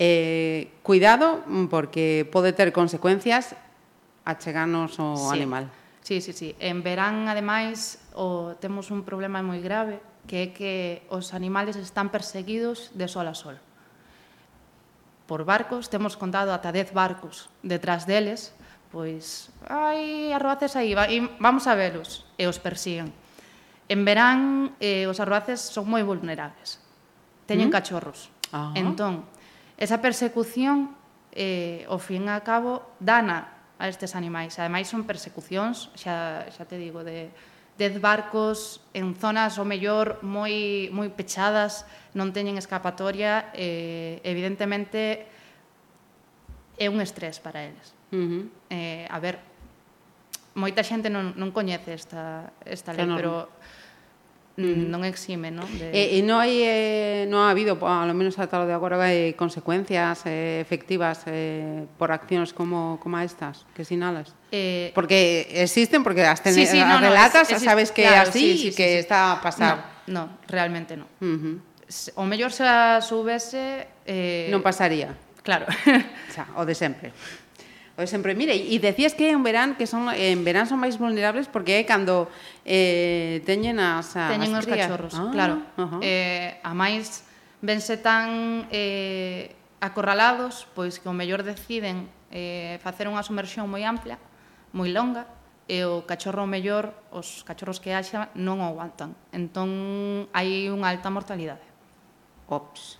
eh, 0.00 0.72
cuidado, 0.80 1.44
mm, 1.44 1.68
porque 1.68 2.24
pode 2.24 2.56
ter 2.56 2.72
consecuencias 2.72 3.52
a 4.24 4.32
o 4.32 4.38
sí. 4.40 5.36
animal. 5.36 5.68
Sí, 6.00 6.20
sí, 6.20 6.32
sí. 6.32 6.56
En 6.58 6.82
verán, 6.82 7.28
ademais, 7.28 8.00
o, 8.16 8.56
temos 8.56 8.88
un 8.88 9.04
problema 9.04 9.44
moi 9.44 9.60
grave, 9.60 10.00
que 10.24 10.48
é 10.48 10.56
que 10.56 10.72
os 11.12 11.36
animales 11.36 11.76
están 11.76 12.08
perseguidos 12.08 12.88
de 12.96 13.04
sol 13.04 13.28
a 13.28 13.36
sol. 13.36 13.60
Por 15.28 15.44
barcos, 15.44 15.92
temos 15.92 16.16
contado 16.16 16.56
ata 16.56 16.72
10 16.72 16.96
barcos 16.96 17.52
detrás 17.62 18.08
deles, 18.08 18.54
pois, 18.92 19.48
ai, 19.66 20.30
arroaces 20.36 20.76
aí, 20.76 20.92
va, 20.92 21.08
e 21.08 21.24
vamos 21.40 21.64
a 21.64 21.72
velos, 21.72 22.28
e 22.36 22.44
os 22.44 22.60
persiguen. 22.60 23.08
En 23.88 24.04
verán, 24.04 24.76
eh, 24.78 25.08
os 25.08 25.16
arroaces 25.16 25.64
son 25.64 25.88
moi 25.88 26.04
vulnerables, 26.04 26.76
teñen 27.48 27.72
¿Mm? 27.72 27.74
cachorros. 27.74 28.28
Ajá. 28.52 28.76
Entón, 28.76 29.24
esa 29.80 30.04
persecución, 30.04 30.92
eh, 31.32 31.88
o 31.88 31.96
fin 31.96 32.28
a 32.28 32.44
cabo, 32.44 32.84
dana 33.00 33.56
a 33.80 33.88
estes 33.88 34.12
animais. 34.12 34.60
Ademais, 34.60 34.86
son 34.86 35.08
persecucións, 35.08 35.88
xa, 35.96 36.46
xa 36.52 36.68
te 36.68 36.76
digo, 36.76 37.00
de 37.00 37.32
dez 37.80 37.96
barcos 37.98 38.84
en 38.92 39.16
zonas 39.16 39.56
o 39.56 39.64
mellor 39.64 40.20
moi 40.20 40.92
moi 40.92 41.08
pechadas, 41.08 41.88
non 42.12 42.30
teñen 42.30 42.60
escapatoria, 42.60 43.48
eh, 43.56 44.20
evidentemente 44.22 45.24
é 46.82 46.90
un 46.90 46.98
estrés 46.98 47.38
para 47.38 47.62
eles. 47.62 47.94
Uh 48.10 48.18
-huh. 48.18 48.42
eh, 48.74 49.06
a 49.06 49.18
ver, 49.22 49.38
moita 50.58 50.82
xente 50.82 51.06
non, 51.06 51.32
non 51.38 51.54
coñece 51.54 51.94
esta, 51.94 52.50
esta 52.66 52.90
lei, 52.90 53.06
claro. 53.06 53.16
pero 53.16 53.32
non 54.60 55.00
exime, 55.08 55.48
non? 55.48 55.64
De... 55.80 55.88
E, 55.96 56.18
e 56.18 56.18
non 56.20 56.36
hai, 56.44 56.60
eh, 56.60 57.24
non 57.24 57.48
ha 57.48 57.48
habido, 57.48 57.72
ao 57.80 58.04
menos 58.12 58.36
ata 58.36 58.60
o 58.60 58.68
de 58.68 58.76
agora, 58.76 59.00
eh, 59.08 59.32
consecuencias 59.32 60.28
eh, 60.28 60.60
efectivas 60.60 61.24
eh, 61.24 61.88
por 61.96 62.12
accións 62.12 62.52
como, 62.52 63.00
como 63.00 63.16
estas 63.16 63.64
que 63.72 63.88
sinalas? 63.88 64.36
Eh... 64.52 64.92
Porque 64.92 65.48
existen, 65.56 66.04
porque 66.04 66.20
as, 66.20 66.44
ten, 66.44 66.52
sí, 66.52 66.68
sí, 66.68 66.84
no, 66.84 67.00
relatas, 67.00 67.48
no, 67.48 67.56
es, 67.56 67.64
sabes 67.64 67.88
que 67.88 68.04
claro, 68.04 68.28
así 68.28 68.60
sí, 68.60 68.68
sí, 68.68 68.76
que 68.76 68.88
sí, 68.92 68.94
sí. 69.00 69.02
está 69.08 69.32
a 69.32 69.40
pasar. 69.40 70.04
No, 70.04 70.28
no 70.28 70.44
realmente 70.44 71.00
non. 71.00 71.08
Uh 71.24 71.36
-huh. 71.40 71.56
O 72.20 72.24
mellor 72.24 72.52
se 72.52 72.64
a 72.64 73.00
subese... 73.00 73.88
Eh... 74.04 74.52
Non 74.52 74.60
pasaría. 74.60 75.16
Claro. 75.42 75.66
Xa, 76.34 76.46
o 76.56 76.62
de 76.64 76.74
sempre. 76.74 77.10
O 77.98 78.00
de 78.00 78.08
sempre, 78.08 78.32
mire, 78.34 78.56
e 78.56 78.78
decías 78.80 79.12
que 79.12 79.28
en 79.28 79.44
verán 79.44 79.76
que 79.76 79.84
son 79.84 80.08
en 80.08 80.40
verán 80.46 80.64
son 80.64 80.80
máis 80.80 80.96
vulnerables 80.96 81.50
porque 81.50 81.76
é 81.76 81.84
cando 81.84 82.30
eh 82.64 83.44
teñen 83.44 83.76
as 83.82 84.16
as 84.16 84.32
teñen 84.32 84.56
as 84.56 84.64
os 84.64 84.70
cachorros, 84.70 85.14
ah, 85.18 85.28
claro. 85.28 85.60
Uh 85.76 85.86
-huh. 85.86 86.00
Eh, 86.00 86.56
a 86.64 86.72
máis 86.72 87.26
vense 87.60 88.00
tan 88.00 88.64
eh 88.72 89.52
acorralados, 89.82 90.70
pois 90.72 91.02
que 91.02 91.10
o 91.10 91.14
mellor 91.14 91.44
deciden 91.44 92.08
eh 92.32 92.80
facer 92.80 93.10
unha 93.10 93.20
sumersión 93.20 93.68
moi 93.68 93.84
ampla, 93.84 94.16
moi 94.72 94.88
longa, 94.88 95.28
e 95.68 95.84
o 95.84 96.06
cachorro 96.08 96.48
mellor, 96.48 96.96
os 97.12 97.44
cachorros 97.44 97.76
que 97.76 97.92
haxa 97.92 98.32
non 98.38 98.62
o 98.62 98.66
aguantan. 98.66 99.12
Entón 99.36 100.32
hai 100.32 100.72
unha 100.72 100.88
alta 100.88 101.12
mortalidade. 101.12 101.66
Ops. 102.48 102.96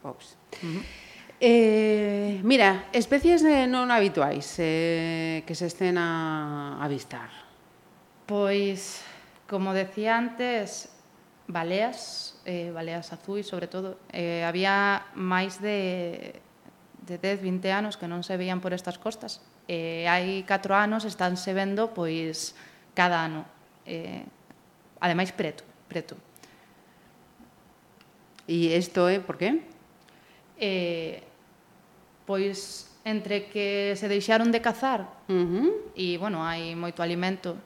Ops. 0.00 0.40
Uh 0.64 0.80
-huh. 0.80 1.03
Eh, 1.46 2.40
mira, 2.42 2.88
especies 2.96 3.44
eh, 3.44 3.68
non 3.68 3.92
habituais 3.92 4.48
eh, 4.56 5.44
que 5.44 5.52
se 5.52 5.68
estén 5.68 6.00
a 6.00 6.80
avistar. 6.80 7.28
Pois, 8.24 9.04
como 9.44 9.76
decía 9.76 10.16
antes, 10.16 10.88
baleas, 11.44 12.40
eh, 12.48 12.72
baleas 12.72 13.12
azuis 13.12 13.44
sobre 13.44 13.68
todo, 13.68 14.00
eh, 14.08 14.40
había 14.40 15.04
máis 15.12 15.60
de, 15.60 16.32
de 17.04 17.20
10, 17.20 17.44
20 17.44 17.76
anos 17.76 18.00
que 18.00 18.08
non 18.08 18.24
se 18.24 18.40
veían 18.40 18.64
por 18.64 18.72
estas 18.72 18.96
costas. 18.96 19.44
Eh, 19.68 20.08
hai 20.08 20.48
4 20.48 20.72
anos 20.72 21.04
están 21.04 21.36
se 21.36 21.52
vendo 21.52 21.92
pois 21.92 22.56
cada 22.96 23.20
ano. 23.20 23.44
Eh, 23.84 24.24
ademais 24.96 25.28
preto, 25.28 25.60
preto. 25.92 26.16
E 28.48 28.72
isto 28.72 29.12
é 29.12 29.16
eh, 29.16 29.20
por 29.20 29.36
qué? 29.36 29.60
Eh, 30.56 31.33
pois 32.26 32.88
entre 33.04 33.52
que 33.52 33.92
se 33.96 34.08
deixaron 34.08 34.48
de 34.48 34.64
cazar 34.64 35.08
uh 35.28 35.32
-huh. 35.32 35.68
e, 35.92 36.16
bueno, 36.16 36.40
hai 36.40 36.72
moito 36.72 37.04
alimento 37.04 37.56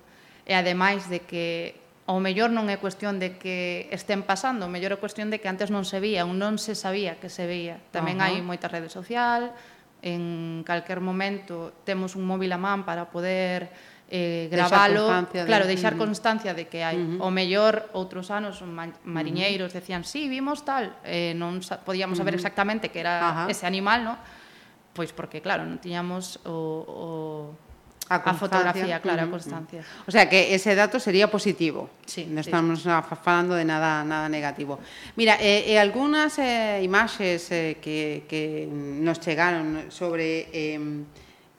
e 0.42 0.52
ademais 0.54 1.06
de 1.06 1.22
que 1.22 1.78
ao 2.08 2.18
mellor 2.24 2.48
non 2.48 2.72
é 2.72 2.80
cuestión 2.80 3.20
de 3.20 3.36
que 3.36 3.86
estén 3.92 4.24
pasando, 4.24 4.64
o 4.64 4.72
mellor 4.72 4.96
é 4.96 4.98
cuestión 4.98 5.28
de 5.28 5.38
que 5.38 5.46
antes 5.46 5.68
non 5.68 5.84
se 5.84 6.00
vía, 6.00 6.24
ou 6.24 6.32
non 6.32 6.56
se 6.56 6.72
sabía 6.72 7.20
que 7.20 7.28
se 7.28 7.44
veía. 7.44 7.78
Tamén 7.92 8.16
uh 8.18 8.24
-huh. 8.24 8.32
hai 8.32 8.40
moita 8.40 8.64
rede 8.64 8.88
social, 8.88 9.52
en 10.00 10.64
calquer 10.64 11.04
momento 11.04 11.84
temos 11.84 12.16
un 12.16 12.24
móvil 12.24 12.48
a 12.56 12.58
man 12.58 12.88
para 12.88 13.12
poder 13.12 13.68
eh, 14.08 14.48
gravalo, 14.50 15.28
claro, 15.44 15.68
deixar 15.68 16.00
constancia 16.00 16.56
de 16.56 16.64
que 16.64 16.80
hai. 16.80 16.96
Uh 16.96 17.20
-huh. 17.20 17.26
O 17.26 17.30
mellor, 17.30 17.92
outros 17.92 18.32
anos, 18.32 18.64
ma 18.64 18.88
mariñeiros 19.04 19.76
decían, 19.76 20.02
sí, 20.08 20.32
vimos 20.32 20.64
tal, 20.64 20.96
eh, 21.04 21.36
non 21.36 21.60
podíamos 21.84 22.16
uh 22.16 22.24
-huh. 22.24 22.24
saber 22.24 22.34
exactamente 22.40 22.88
que 22.88 23.04
era 23.04 23.14
uh 23.20 23.36
-huh. 23.44 23.52
ese 23.52 23.68
animal, 23.68 24.00
no? 24.00 24.16
pois 24.98 25.14
porque 25.14 25.38
claro, 25.38 25.62
non 25.62 25.78
tiñamos 25.78 26.42
o, 26.42 26.82
o 26.82 26.98
a, 28.10 28.18
a 28.18 28.34
fotografía, 28.34 28.98
claro, 28.98 29.22
uh 29.22 29.30
-huh. 29.30 29.30
a 29.30 29.34
constancia. 29.38 29.80
O 30.08 30.10
sea 30.10 30.26
que 30.26 30.50
ese 30.50 30.74
dato 30.74 30.98
sería 30.98 31.30
positivo. 31.30 31.86
Sí, 32.02 32.26
non 32.26 32.42
estamos 32.42 32.82
sí. 32.82 32.90
falando 33.22 33.54
de 33.54 33.62
nada 33.62 34.02
nada 34.02 34.26
negativo. 34.26 34.82
Mira, 35.14 35.38
eh, 35.38 35.70
eh 35.70 35.78
algunhas 35.78 36.34
eh, 36.42 36.82
imaxes 36.82 37.46
eh, 37.54 37.78
que, 37.78 38.26
que 38.26 38.66
nos 38.66 39.22
chegaron 39.22 39.86
sobre 39.94 40.50
eh, 40.50 40.82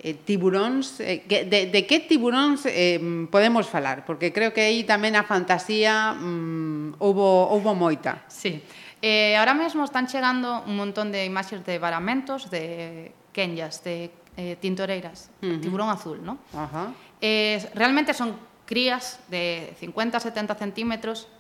eh, 0.04 0.16
tiburóns, 0.28 1.00
eh, 1.00 1.24
que, 1.24 1.48
de, 1.48 1.72
de 1.72 1.82
que 1.88 2.04
tiburóns 2.04 2.68
eh, 2.68 3.00
podemos 3.32 3.72
falar? 3.72 4.04
Porque 4.04 4.36
creo 4.36 4.52
que 4.52 4.68
aí 4.68 4.84
tamén 4.84 5.16
a 5.16 5.24
fantasía 5.24 6.12
mm, 6.12 7.00
houbo, 7.00 7.56
houbo 7.56 7.72
moita. 7.72 8.28
Sí, 8.28 8.60
Eh, 9.02 9.38
ahora 9.38 9.54
mesmo 9.54 9.86
están 9.86 10.08
chegando 10.08 10.64
un 10.68 10.76
montón 10.76 11.12
de 11.12 11.24
imaxes 11.24 11.64
de 11.64 11.80
varamentos 11.80 12.52
de 12.52 13.16
quenllas, 13.40 13.80
de 13.88 14.12
eh, 14.36 14.60
tintoreiras, 14.60 15.32
uh 15.40 15.48
-huh. 15.48 15.62
tiburón 15.64 15.88
azul, 15.88 16.20
¿no? 16.20 16.44
Uh 16.52 16.68
-huh. 16.68 16.88
eh, 17.24 17.64
realmente 17.72 18.12
son 18.12 18.36
crías 18.68 19.24
de 19.32 19.72
50, 19.80 20.20
70 20.20 20.56
centímetros 20.56 21.32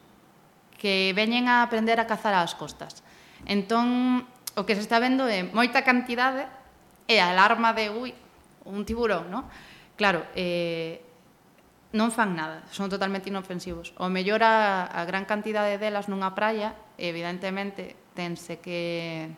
que 0.80 1.12
veñen 1.12 1.52
a 1.52 1.62
aprender 1.68 2.00
a 2.00 2.08
cazar 2.08 2.32
ás 2.32 2.56
costas. 2.56 3.04
Entón, 3.44 4.24
o 4.56 4.64
que 4.64 4.80
se 4.80 4.82
está 4.82 5.04
vendo 5.04 5.28
é 5.28 5.44
moita 5.44 5.84
cantidade 5.84 6.48
e 7.12 7.20
a 7.20 7.36
alarma 7.36 7.76
de, 7.76 7.92
ui, 7.92 8.16
un 8.64 8.88
tiburón, 8.88 9.28
¿no? 9.28 9.52
Claro, 10.00 10.24
eh, 10.40 11.04
non 11.92 12.16
fan 12.16 12.32
nada, 12.38 12.64
son 12.72 12.88
totalmente 12.88 13.28
inofensivos. 13.28 13.92
O 14.00 14.08
mellor 14.08 14.40
a, 14.48 14.88
a 14.88 15.04
gran 15.04 15.28
cantidade 15.28 15.76
delas 15.76 16.08
nunha 16.08 16.32
praia, 16.32 16.78
evidentemente, 16.96 18.00
tense 18.16 18.64
que 18.64 19.30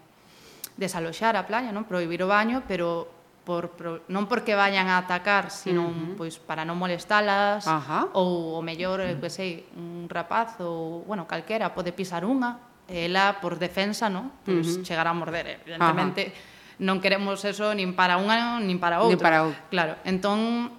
desaloxar 0.77 1.35
a 1.35 1.47
playa, 1.47 1.71
non 1.71 1.87
prohibir 1.87 2.23
o 2.23 2.31
baño, 2.31 2.63
pero 2.67 3.07
por, 3.43 3.73
por 3.73 4.05
non 4.07 4.29
porque 4.29 4.53
vayan 4.53 4.87
a 4.87 5.01
atacar, 5.01 5.49
sino 5.49 5.89
uh 5.89 5.91
-huh. 5.91 6.13
pois 6.15 6.37
para 6.37 6.61
non 6.63 6.77
molestalas 6.77 7.65
Ajá. 7.65 8.13
ou 8.13 8.57
o 8.57 8.61
mellor, 8.61 9.01
uh 9.01 9.11
-huh. 9.11 9.19
que 9.19 9.29
sei, 9.33 9.65
un 9.75 10.05
rapaz 10.07 10.61
ou, 10.61 11.03
bueno, 11.09 11.25
calquera 11.25 11.73
pode 11.73 11.91
pisar 11.91 12.21
unha, 12.23 12.61
ela 12.85 13.41
por 13.41 13.57
defensa, 13.57 14.07
non? 14.07 14.29
Pois 14.45 14.67
uh 14.67 14.71
-huh. 14.79 14.85
chegar 14.85 15.07
a 15.09 15.13
morder, 15.13 15.45
eh. 15.47 15.57
evidentemente. 15.65 16.21
Ajá. 16.31 16.49
Non 16.81 16.97
queremos 16.97 17.37
eso 17.45 17.77
nin 17.77 17.93
para 17.93 18.17
unha 18.17 18.57
nin 18.57 18.81
para 18.81 19.05
outra. 19.05 19.13
Nin 19.13 19.21
para 19.21 19.39
outra. 19.45 19.69
Claro, 19.69 19.93
entón 20.01 20.73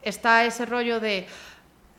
está 0.00 0.48
ese 0.48 0.64
rollo 0.64 0.96
de 0.96 1.28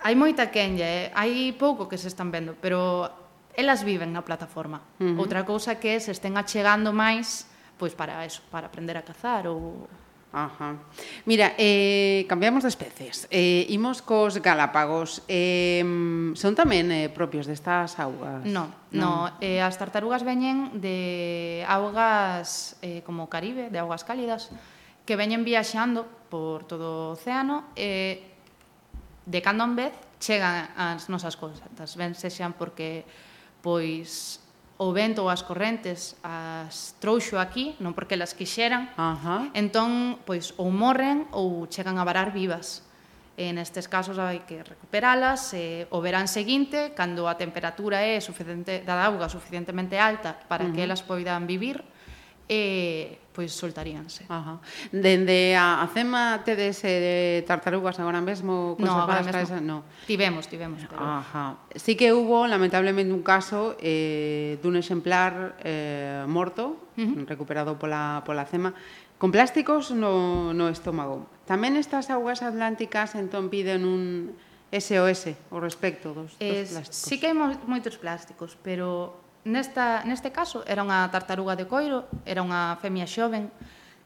hai 0.01 0.13
moita 0.13 0.50
quenlla, 0.53 0.86
eh? 0.86 1.05
hai 1.13 1.53
pouco 1.57 1.89
que 1.89 1.98
se 1.98 2.10
están 2.10 2.29
vendo, 2.29 2.53
pero 2.57 3.10
elas 3.57 3.81
viven 3.81 4.13
na 4.13 4.21
plataforma. 4.21 4.85
Uh 5.01 5.17
-huh. 5.17 5.19
Outra 5.19 5.41
cousa 5.43 5.81
que 5.81 5.97
se 5.99 6.13
estén 6.13 6.37
achegando 6.37 6.93
máis 6.93 7.49
pois 7.77 7.93
para 7.93 8.25
eso, 8.25 8.41
para 8.49 8.69
aprender 8.69 8.97
a 8.97 9.03
cazar 9.05 9.49
ou 9.49 9.89
Ajá. 10.33 10.75
Mira, 11.25 11.55
eh, 11.57 12.25
cambiamos 12.27 12.61
de 12.61 12.69
especies. 12.69 13.27
Eh, 13.31 13.65
imos 13.69 14.03
cos 14.03 14.37
galápagos. 14.37 15.23
Eh, 15.25 15.81
son 16.35 16.53
tamén 16.53 16.91
eh, 16.91 17.07
propios 17.07 17.47
destas 17.47 17.95
augas? 17.97 18.43
No, 18.43 18.69
no. 18.91 19.31
no. 19.31 19.39
Eh, 19.39 19.63
as 19.63 19.79
tartarugas 19.79 20.27
veñen 20.27 20.77
de 20.83 21.63
augas 21.65 22.75
eh, 22.83 23.01
como 23.07 23.31
Caribe, 23.31 23.71
de 23.71 23.79
augas 23.79 24.03
cálidas, 24.03 24.51
que 25.07 25.15
veñen 25.15 25.47
viaxando 25.47 26.05
por 26.27 26.67
todo 26.67 27.15
o 27.15 27.17
océano 27.17 27.71
e 27.73 27.87
eh, 27.87 29.25
de 29.25 29.39
cando 29.39 29.63
en 29.63 29.79
vez 29.79 29.95
chegan 30.19 30.69
ás 30.75 31.07
nosas 31.07 31.39
costas. 31.39 31.95
Ben 31.95 32.13
sexan 32.13 32.51
porque 32.51 33.07
pois 33.61 34.41
o 34.77 34.93
vento 34.93 35.25
ou 35.25 35.29
as 35.33 35.41
correntes 35.41 36.13
as 36.21 36.93
trouxo 37.01 37.41
aquí, 37.41 37.73
non 37.81 37.97
porque 37.97 38.13
las 38.13 38.37
quixeran, 38.37 38.93
Ajá. 38.93 39.49
entón, 39.57 40.21
pois, 40.21 40.53
ou 40.61 40.69
morren 40.69 41.25
ou 41.33 41.65
chegan 41.65 41.97
a 41.97 42.05
varar 42.05 42.29
vivas. 42.29 42.85
E 43.37 43.53
nestes 43.53 43.85
casos 43.85 44.17
hai 44.17 44.45
que 44.49 44.65
recuperalas 44.65 45.53
e 45.53 45.85
o 45.93 46.01
verán 46.01 46.25
seguinte, 46.25 46.93
cando 46.97 47.29
a 47.29 47.37
temperatura 47.37 48.01
é 48.01 48.17
suficiente 48.21 48.81
da 48.81 48.97
auga 49.05 49.29
suficientemente 49.29 49.97
alta 49.97 50.37
para 50.49 50.65
uh 50.65 50.69
-huh. 50.69 50.73
que 50.73 50.81
elas 50.85 51.05
poidan 51.05 51.45
vivir, 51.45 51.81
e 52.49 53.17
pois 53.38 53.53
soltaríanse. 53.53 54.25
Ajá. 54.34 54.58
Dende 54.89 55.53
a, 55.53 55.86
a 55.86 55.88
CEMA 55.94 56.41
tedes 56.41 56.82
eh, 56.82 57.46
tartarugas 57.46 58.01
agora 58.01 58.17
mesmo 58.17 58.74
conservadas? 58.74 59.29
No, 59.29 59.29
agora 59.29 59.39
mesmo. 59.46 59.62
No. 59.62 59.77
Tivemos, 60.10 60.50
tivemos. 60.50 60.82
Pero... 60.89 60.98
Ajá. 60.98 61.62
Sí 61.77 61.94
que 61.94 62.17
hubo, 62.17 62.50
lamentablemente, 62.50 63.13
un 63.13 63.22
caso 63.22 63.77
eh, 63.77 64.58
dun 64.65 64.74
exemplar 64.74 65.53
eh, 65.62 66.25
morto, 66.25 66.89
uh 66.98 67.06
-huh. 67.06 67.29
recuperado 67.29 67.77
pola, 67.77 68.25
pola 68.25 68.50
CEMA, 68.50 68.74
con 69.22 69.29
plásticos 69.29 69.94
no, 69.94 70.58
no 70.58 70.65
estómago. 70.74 71.29
Tamén 71.46 71.77
estas 71.77 72.10
augas 72.10 72.41
atlánticas 72.41 73.13
entón 73.13 73.53
piden 73.53 73.86
un 73.86 74.34
SOS 74.74 75.38
o 75.53 75.62
respecto 75.62 76.17
dos, 76.17 76.34
dos 76.34 76.41
es, 76.41 76.74
plásticos. 76.74 77.06
Sí 77.06 77.22
que 77.22 77.29
hai 77.29 77.38
moitos 77.38 78.01
plásticos, 78.01 78.58
pero 78.65 79.26
Nesta, 79.48 80.04
neste 80.04 80.36
caso, 80.36 80.68
era 80.68 80.84
unha 80.84 81.08
tartaruga 81.08 81.56
de 81.56 81.63
coiro, 81.72 82.12
era 82.27 82.44
unha 82.44 82.75
femia 82.84 83.08
xoven, 83.08 83.48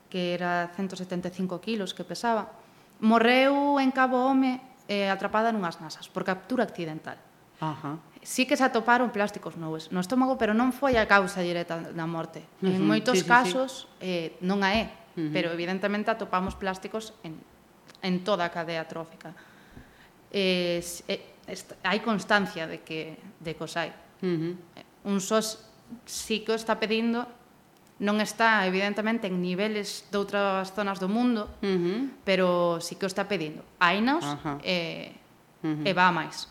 que 0.05 0.37
era 0.37 0.69
175 0.77 1.57
kilos 1.57 1.97
que 1.97 2.05
pesaba, 2.05 2.53
morreu 3.01 3.81
en 3.81 3.89
Cabo 3.89 4.21
Home 4.21 4.61
eh, 4.85 5.09
atrapada 5.09 5.49
nunhas 5.49 5.81
nasas 5.81 6.05
por 6.13 6.21
captura 6.21 6.61
accidental. 6.61 7.17
Ajá. 7.57 7.97
Sí 8.21 8.45
que 8.45 8.53
se 8.53 8.61
atoparon 8.61 9.09
plásticos 9.09 9.57
nubes 9.57 9.89
no 9.89 9.97
estómago, 9.97 10.37
pero 10.37 10.53
non 10.53 10.69
foi 10.69 11.01
a 11.01 11.09
causa 11.09 11.41
directa 11.41 11.81
da 11.89 12.05
morte. 12.05 12.45
Uh 12.61 12.69
-huh, 12.69 12.77
en 12.77 12.81
moitos 12.85 13.17
sí, 13.17 13.25
casos 13.25 13.89
sí, 13.97 14.37
sí. 14.37 14.37
Eh, 14.37 14.45
non 14.45 14.61
a 14.61 14.77
é, 14.77 14.93
uh 15.17 15.25
-huh. 15.25 15.33
pero 15.33 15.49
evidentemente 15.49 16.13
atopamos 16.13 16.53
plásticos 16.53 17.17
en, 17.25 17.41
en 18.05 18.21
toda 18.21 18.45
a 18.45 18.53
cadea 18.53 18.85
trófica. 18.85 19.33
Eh, 20.29 20.85
eh, 21.09 21.21
hai 21.81 21.99
constancia 22.05 22.69
de 22.69 22.85
que, 22.85 23.17
de 23.41 23.57
que 23.57 23.63
os 23.65 23.73
hai. 23.73 23.89
Uh 24.21 24.29
eh, 24.29 24.37
-huh 24.37 24.53
un 25.03 25.21
SOS 25.21 25.63
sí 26.05 26.41
que 26.41 26.51
o 26.51 26.57
está 26.57 26.79
pedindo 26.79 27.27
non 28.01 28.17
está 28.17 28.65
evidentemente 28.65 29.29
en 29.29 29.45
niveles 29.45 30.09
de 30.09 30.17
outras 30.17 30.73
zonas 30.73 30.97
do 30.97 31.05
mundo, 31.05 31.53
uh 31.61 31.69
-huh. 31.69 31.99
pero 32.25 32.81
sí 32.81 32.97
que 32.97 33.05
o 33.05 33.11
está 33.11 33.29
pedindo. 33.29 33.61
Ainos 33.77 34.25
uh 34.25 34.41
-huh. 34.41 34.57
e, 34.65 35.13
uh 35.61 35.69
-huh. 35.69 35.85
e 35.85 35.91
va 35.93 36.09
a 36.09 36.13
máis. 36.13 36.49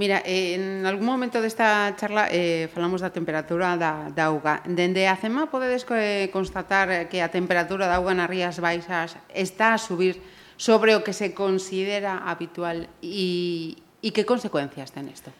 Mira, 0.00 0.22
eh, 0.24 0.54
en 0.54 0.86
algún 0.86 1.04
momento 1.04 1.42
desta 1.42 1.92
charla 1.98 2.30
eh, 2.32 2.70
falamos 2.72 3.04
da 3.04 3.12
temperatura 3.12 3.76
da, 3.76 4.08
da 4.14 4.32
auga. 4.32 4.64
Dende 4.64 5.04
a 5.10 5.18
CEMA 5.18 5.52
podedes 5.52 5.84
eh, 5.92 6.32
constatar 6.32 6.88
eh, 6.88 7.04
que 7.12 7.20
a 7.20 7.28
temperatura 7.28 7.84
da 7.84 8.00
auga 8.00 8.16
nas 8.16 8.30
Rías 8.30 8.56
Baixas 8.56 9.18
está 9.34 9.76
a 9.76 9.78
subir 9.82 10.22
sobre 10.56 10.96
o 10.96 11.04
que 11.04 11.12
se 11.12 11.36
considera 11.36 12.24
habitual 12.24 12.88
e, 13.02 13.76
e 14.00 14.08
que 14.14 14.24
consecuencias 14.24 14.94
ten 14.94 15.10
isto? 15.12 15.34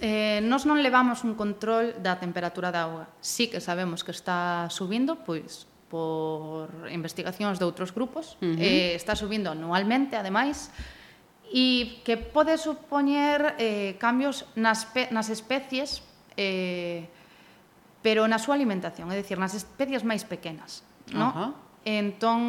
Eh, 0.00 0.42
nos 0.42 0.66
non 0.66 0.82
levamos 0.82 1.22
un 1.22 1.38
control 1.38 1.94
da 2.02 2.18
temperatura 2.18 2.74
da 2.74 2.90
auga. 2.90 3.06
Sí 3.22 3.46
que 3.46 3.62
sabemos 3.62 4.02
que 4.02 4.10
está 4.10 4.66
subindo, 4.70 5.22
pois 5.22 5.70
por 5.86 6.66
investigacións 6.90 7.62
de 7.62 7.64
outros 7.64 7.94
grupos, 7.94 8.34
uh 8.42 8.50
-huh. 8.50 8.58
eh, 8.58 8.98
está 8.98 9.14
subindo 9.14 9.54
anualmente, 9.54 10.18
ademais, 10.18 10.74
e 11.54 12.02
que 12.02 12.18
pode 12.18 12.58
supoñer 12.58 13.54
eh, 13.62 13.94
cambios 14.02 14.42
nas, 14.58 14.90
nas 15.14 15.30
especies, 15.30 16.02
eh, 16.34 17.06
pero 18.02 18.26
na 18.26 18.42
súa 18.42 18.58
alimentación, 18.58 19.06
é 19.12 19.16
dicir, 19.16 19.38
nas 19.38 19.54
especies 19.54 20.02
máis 20.02 20.26
pequenas. 20.26 20.82
No? 21.14 21.30
Uh 21.30 21.34
-huh. 21.38 21.50
Entón, 21.86 22.40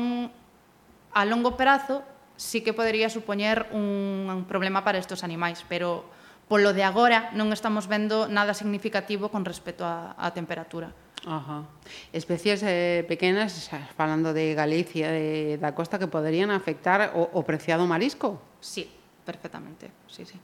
a 1.14 1.22
longo 1.30 1.54
prazo, 1.54 2.02
sí 2.36 2.66
que 2.66 2.74
podería 2.74 3.14
supoñer 3.14 3.70
un, 3.70 4.26
un 4.26 4.44
problema 4.50 4.82
para 4.82 4.98
estos 4.98 5.22
animais, 5.22 5.62
pero 5.70 6.10
Polo 6.46 6.78
de 6.78 6.86
agora 6.86 7.34
non 7.34 7.50
estamos 7.50 7.90
vendo 7.90 8.30
nada 8.30 8.54
significativo 8.54 9.34
con 9.34 9.50
respecto 9.50 9.82
á, 9.82 10.14
á 10.14 10.30
temperatura. 10.30 10.94
Ajá. 11.26 11.66
Especies 12.14 12.62
eh, 12.62 13.02
pequenas, 13.10 13.58
xa, 13.66 13.82
falando 13.98 14.30
de 14.30 14.54
Galicia, 14.54 15.10
de, 15.10 15.58
da 15.58 15.74
costa, 15.74 15.98
que 15.98 16.06
poderían 16.06 16.54
afectar 16.54 17.18
o, 17.18 17.26
o 17.34 17.42
preciado 17.42 17.90
marisco? 17.90 18.38
Sí, 18.62 18.86
perfectamente, 19.26 19.90
sí, 20.06 20.22
sí. 20.22 20.38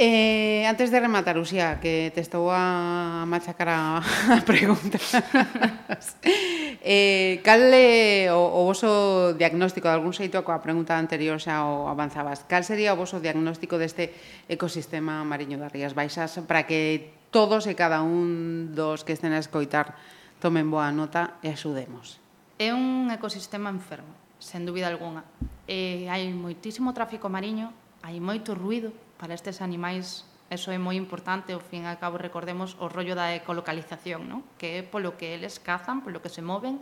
Eh, 0.00 0.62
antes 0.70 0.92
de 0.94 1.00
rematar, 1.00 1.42
Uxía, 1.42 1.82
que 1.82 2.14
te 2.14 2.22
estou 2.22 2.54
a 2.54 3.26
machacar 3.26 3.66
a, 3.66 3.98
a 4.30 4.38
preguntas. 4.46 5.10
eh, 6.86 7.42
cal 7.42 7.66
é 7.74 8.30
o, 8.30 8.38
o 8.38 8.62
voso 8.62 9.34
diagnóstico, 9.34 9.90
de 9.90 9.98
algún 9.98 10.14
xeito 10.14 10.38
coa 10.46 10.62
pregunta 10.62 10.94
anterior 10.94 11.42
xa 11.42 11.66
o 11.66 11.90
avanzabas, 11.90 12.46
cal 12.46 12.62
sería 12.62 12.94
o 12.94 13.00
voso 13.02 13.18
diagnóstico 13.18 13.74
deste 13.74 14.14
ecosistema 14.46 15.26
mariño 15.26 15.58
das 15.58 15.74
Rías 15.74 15.98
Baixas 15.98 16.38
para 16.46 16.62
que 16.62 17.10
todos 17.34 17.66
e 17.66 17.74
cada 17.74 17.98
un 17.98 18.78
dos 18.78 19.02
que 19.02 19.18
estén 19.18 19.34
a 19.34 19.42
escoitar 19.42 19.98
tomen 20.38 20.70
boa 20.70 20.94
nota 20.94 21.42
e 21.42 21.50
axudemos? 21.50 22.22
É 22.62 22.70
un 22.70 23.10
ecosistema 23.10 23.66
enfermo, 23.66 24.14
sen 24.38 24.62
dúbida 24.62 24.86
alguna. 24.86 25.26
Eh, 25.66 26.06
hai 26.06 26.30
moitísimo 26.30 26.94
tráfico 26.94 27.26
mariño, 27.26 27.74
hai 28.06 28.22
moito 28.22 28.54
ruido, 28.54 28.94
para 29.18 29.34
estes 29.34 29.60
animais 29.60 30.24
eso 30.48 30.72
é 30.72 30.80
moi 30.80 30.96
importante, 30.96 31.52
ao 31.52 31.60
fin 31.60 31.84
e 31.84 31.92
ao 31.92 32.00
cabo 32.00 32.16
recordemos 32.16 32.72
o 32.80 32.88
rollo 32.88 33.12
da 33.12 33.36
ecolocalización, 33.36 34.24
non? 34.24 34.40
que 34.56 34.80
é 34.80 34.82
polo 34.82 35.20
que 35.20 35.36
eles 35.36 35.60
cazan, 35.60 36.00
polo 36.00 36.24
que 36.24 36.32
se 36.32 36.40
moven, 36.40 36.80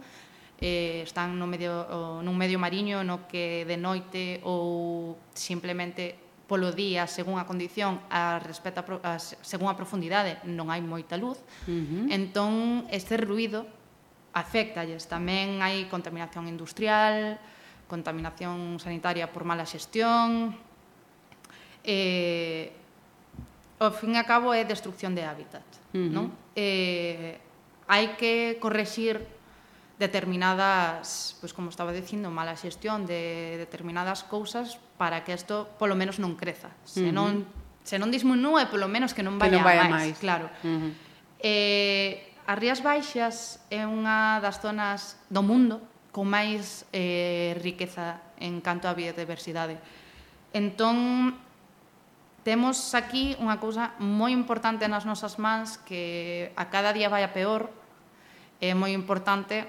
eh, 0.63 1.03
están 1.03 1.35
no 1.35 1.51
medio, 1.51 1.83
nun 2.23 2.39
medio 2.39 2.63
mariño 2.63 3.03
no 3.03 3.27
que 3.27 3.67
de 3.67 3.75
noite 3.75 4.39
ou 4.47 5.19
simplemente 5.35 6.15
polo 6.47 6.71
día, 6.71 7.11
según 7.11 7.43
a 7.43 7.45
condición, 7.45 7.99
a 8.07 8.39
respecto 8.39 8.87
a, 9.03 9.19
a, 9.19 9.19
según 9.19 9.67
a 9.67 9.75
profundidade, 9.75 10.39
non 10.47 10.71
hai 10.71 10.79
moita 10.79 11.19
luz. 11.19 11.43
Uh 11.67 12.07
-huh. 12.07 12.15
Entón, 12.15 12.87
este 12.95 13.19
ruido 13.19 13.67
afectalles. 14.31 15.11
Tamén 15.11 15.59
hai 15.59 15.91
contaminación 15.91 16.47
industrial, 16.47 17.43
contaminación 17.91 18.79
sanitaria 18.79 19.27
por 19.35 19.43
mala 19.43 19.67
xestión, 19.67 20.55
eh, 21.87 22.75
ao 23.79 23.93
fin 23.95 24.17
e 24.17 24.21
a 24.21 24.27
cabo 24.27 24.51
é 24.53 24.67
destrucción 24.67 25.15
de 25.15 25.23
hábitat, 25.23 25.65
uh 25.95 26.03
-huh. 26.03 26.11
non? 26.11 26.27
Eh, 26.59 27.39
hai 27.87 28.19
que 28.19 28.59
corregir 28.59 29.23
determinadas, 29.97 31.37
pois 31.41 31.57
como 31.57 31.73
estaba 31.73 31.95
dicindo, 31.95 32.29
mala 32.29 32.59
xestión 32.59 33.09
de 33.09 33.57
determinadas 33.57 34.27
cousas 34.27 34.77
para 35.01 35.25
que 35.25 35.33
isto 35.33 35.73
polo 35.81 35.97
menos 35.97 36.21
non 36.21 36.37
creza. 36.37 36.69
Se 36.85 37.09
non 37.15 37.47
uh 37.47 37.49
-huh. 37.49 37.87
se 37.87 37.97
non 37.97 38.13
disminúe, 38.13 38.69
polo 38.69 38.91
menos 38.91 39.17
que 39.17 39.25
non 39.25 39.41
vaya, 39.41 39.57
que 39.57 39.57
non 39.57 39.65
vaya 39.65 39.85
máis, 39.89 40.13
máis, 40.13 40.17
claro. 40.21 40.51
Uh 40.61 40.69
-huh. 40.69 40.93
Eh, 41.41 42.35
as 42.47 42.57
Rías 42.59 42.81
Baixas 42.83 43.61
é 43.71 43.87
unha 43.87 44.41
das 44.43 44.61
zonas 44.61 45.17
do 45.33 45.41
mundo 45.41 45.81
con 46.13 46.29
máis 46.29 46.89
eh, 46.97 47.57
riqueza 47.61 48.21
en 48.41 48.61
canto 48.65 48.89
á 48.89 48.93
biodiversidade. 48.97 49.77
Entón, 50.53 51.37
temos 52.47 52.95
aquí 52.95 53.35
unha 53.43 53.59
cousa 53.59 53.99
moi 53.99 54.31
importante 54.31 54.87
nas 54.87 55.03
nosas 55.03 55.35
mans 55.43 55.83
que 55.83 56.55
a 56.55 56.71
cada 56.71 56.95
día 56.95 57.11
vai 57.11 57.27
a 57.27 57.35
peor 57.35 57.75
é 58.63 58.71
moi 58.71 58.95
importante 58.95 59.67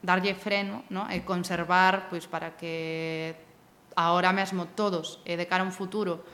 darlle 0.00 0.32
freno 0.32 0.88
no? 0.88 1.04
e 1.12 1.20
conservar 1.20 2.08
pois, 2.08 2.24
para 2.24 2.56
que 2.56 3.36
ahora 3.92 4.32
mesmo 4.32 4.64
todos 4.72 5.20
e 5.28 5.36
de 5.36 5.44
cara 5.44 5.64
a 5.64 5.68
un 5.68 5.76
futuro 5.76 6.24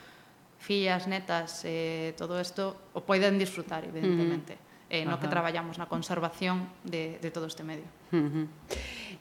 fillas, 0.62 1.10
netas, 1.10 1.66
eh, 1.66 2.14
todo 2.14 2.38
isto 2.38 2.94
o 2.94 3.00
poden 3.02 3.40
disfrutar, 3.40 3.82
evidentemente. 3.82 4.60
Mm. 4.60 4.92
Eh, 4.92 5.04
no 5.08 5.16
Ajá. 5.16 5.24
que 5.24 5.28
traballamos 5.32 5.80
na 5.80 5.88
conservación 5.88 6.68
de, 6.84 7.16
de 7.18 7.30
todo 7.32 7.48
este 7.48 7.64
medio. 7.64 7.88
Uh 8.12 8.30
-huh. 8.30 8.46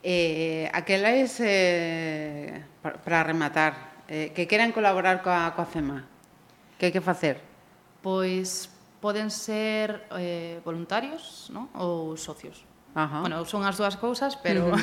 eh, 0.03 0.69
aquela 0.73 1.15
es, 1.15 1.39
eh, 1.39 2.61
para 2.83 3.23
rematar, 3.23 4.03
eh, 4.09 4.35
que 4.35 4.45
queran 4.45 4.75
colaborar 4.75 5.23
coa, 5.23 5.53
coa 5.55 5.65
FEMA, 5.65 6.18
que 6.79 6.87
hai 6.87 6.93
que 6.95 7.03
facer? 7.03 7.43
Pois 7.99 8.71
poden 9.03 9.27
ser 9.27 10.07
eh, 10.15 10.63
voluntarios 10.63 11.51
no? 11.51 11.67
ou 11.75 12.15
socios. 12.15 12.63
Ajá. 12.95 13.19
Bueno, 13.19 13.43
son 13.43 13.67
as 13.67 13.75
dúas 13.75 13.99
cousas, 13.99 14.39
pero... 14.39 14.71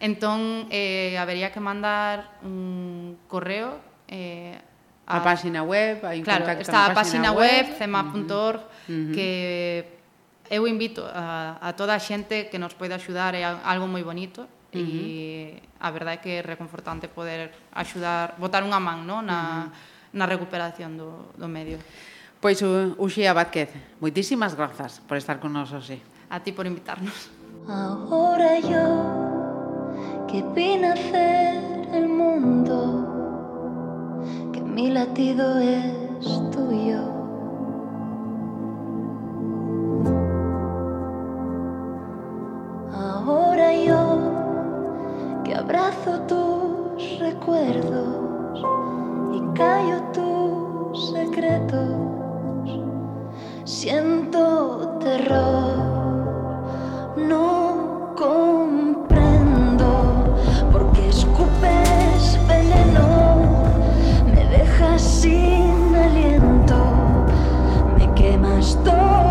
Entón, 0.00 0.64
eh, 0.72 1.20
habería 1.20 1.52
que 1.52 1.60
mandar 1.60 2.40
un 2.40 3.20
correo 3.28 3.76
eh, 4.08 4.56
a, 5.04 5.20
a 5.20 5.20
página 5.20 5.60
web, 5.60 6.00
hai 6.08 6.24
un 6.24 6.24
claro, 6.24 6.48
contacto 6.48 6.64
está 6.64 6.88
a 6.88 6.96
página, 6.96 7.36
web, 7.36 7.68
web 7.68 7.76
cema.org, 7.76 8.64
uh 8.64 8.88
-huh. 8.88 9.12
que 9.12 10.00
eu 10.48 10.64
invito 10.64 11.04
a, 11.04 11.60
a 11.60 11.76
toda 11.76 11.92
a 11.92 12.00
xente 12.00 12.48
que 12.48 12.56
nos 12.56 12.72
poida 12.72 12.96
axudar, 12.96 13.36
é 13.36 13.44
algo 13.44 13.84
moi 13.84 14.00
bonito, 14.00 14.48
uh 14.48 14.72
-huh. 14.72 14.80
e 14.80 15.60
a 15.84 15.92
verdade 15.92 16.16
é 16.16 16.22
que 16.24 16.32
é 16.32 16.40
reconfortante 16.40 17.04
poder 17.12 17.52
axudar, 17.76 18.40
botar 18.40 18.64
unha 18.64 18.80
man, 18.80 19.04
no? 19.04 19.20
Na, 19.20 19.36
uh 19.36 19.68
-huh 19.68 19.89
na 20.12 20.26
recuperación 20.26 20.96
do, 20.98 21.30
do 21.38 21.46
medio. 21.46 21.78
Pois 22.40 22.62
Uxía 22.96 23.36
Vázquez, 23.36 23.68
moitísimas 24.00 24.56
grazas 24.56 25.04
por 25.04 25.20
estar 25.20 25.38
con 25.38 25.52
nos 25.52 25.70
hoxe. 25.76 26.00
A 26.32 26.40
ti 26.40 26.56
por 26.56 26.64
invitarnos. 26.64 27.28
Ahora 27.68 28.58
yo 28.64 30.24
que 30.26 30.42
vi 30.56 30.78
nacer 30.78 31.60
el 31.92 32.08
mundo, 32.08 33.04
que 34.52 34.60
mi 34.60 34.90
latido 34.90 35.58
es 35.58 36.26
tuyo. 36.50 37.02
Ahora 42.94 43.74
yo 43.74 44.02
que 45.44 45.54
abrazo 45.54 46.20
tus 46.26 47.18
recuerdos 47.18 48.19
callo 49.60 50.00
tus 50.14 51.10
secretos, 51.12 51.90
siento 53.64 54.96
terror, 55.00 55.76
no 57.28 58.14
comprendo 58.16 59.88
porque 60.72 61.10
escupes 61.10 62.38
veneno, 62.48 63.04
me 64.32 64.46
dejas 64.46 65.02
sin 65.02 65.94
aliento, 65.94 66.76
me 67.98 68.10
quemas 68.14 68.78
todo. 68.82 69.29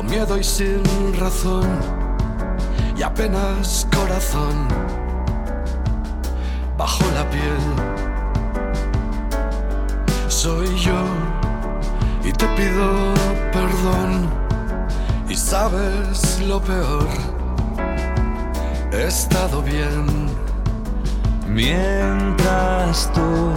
Y 0.00 0.44
sin 0.44 0.82
razón. 1.18 1.66
Y 2.96 3.02
apenas 3.02 3.86
corazón. 3.96 4.68
Bajo 6.76 7.04
la 7.14 7.28
piel. 7.28 7.58
Soy 10.28 10.68
yo. 10.78 11.02
Y 12.24 12.32
te 12.32 12.46
pido 12.48 13.12
perdón. 13.52 14.30
Y 15.28 15.34
sabes 15.34 16.40
lo 16.46 16.60
peor, 16.60 17.08
he 18.92 19.06
estado 19.08 19.62
bien. 19.62 20.28
Mientras 21.48 23.12
tú 23.12 23.50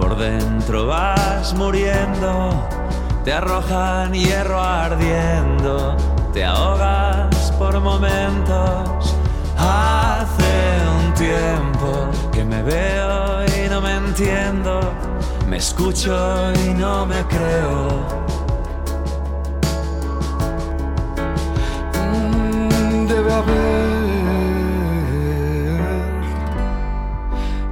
por 0.00 0.16
dentro 0.16 0.86
vas 0.86 1.54
muriendo 1.54 2.77
te 3.28 3.34
arrojan 3.34 4.14
hierro 4.14 4.58
ardiendo, 4.58 5.94
te 6.32 6.42
ahogas 6.46 7.52
por 7.58 7.78
momentos. 7.78 9.14
Hace 9.58 10.78
un 10.98 11.12
tiempo 11.12 12.08
que 12.32 12.42
me 12.42 12.62
veo 12.62 13.44
y 13.44 13.68
no 13.68 13.82
me 13.82 13.96
entiendo, 13.96 14.80
me 15.46 15.58
escucho 15.58 16.54
y 16.54 16.72
no 16.72 17.04
me 17.04 17.22
creo. 17.26 18.06
Mm, 22.00 23.06
debe 23.08 23.34
haber 23.34 24.08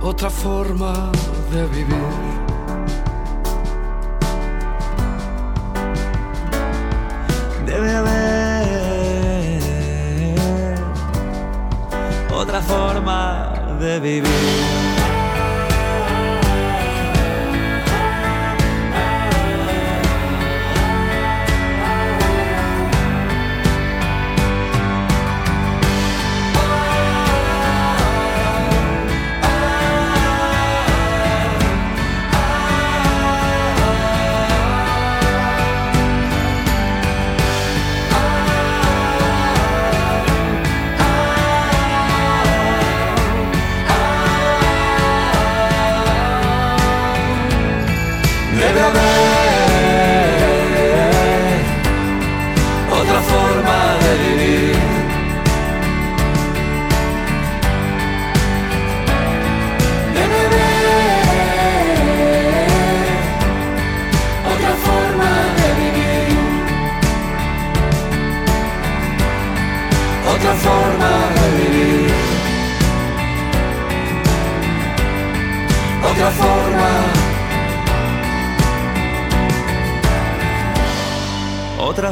otra 0.03 0.29
forma 0.29 1.11
de 1.51 1.67
vivir. 1.69 2.36
forma 12.67 13.53
de 13.81 14.01
vivir. 14.01 14.86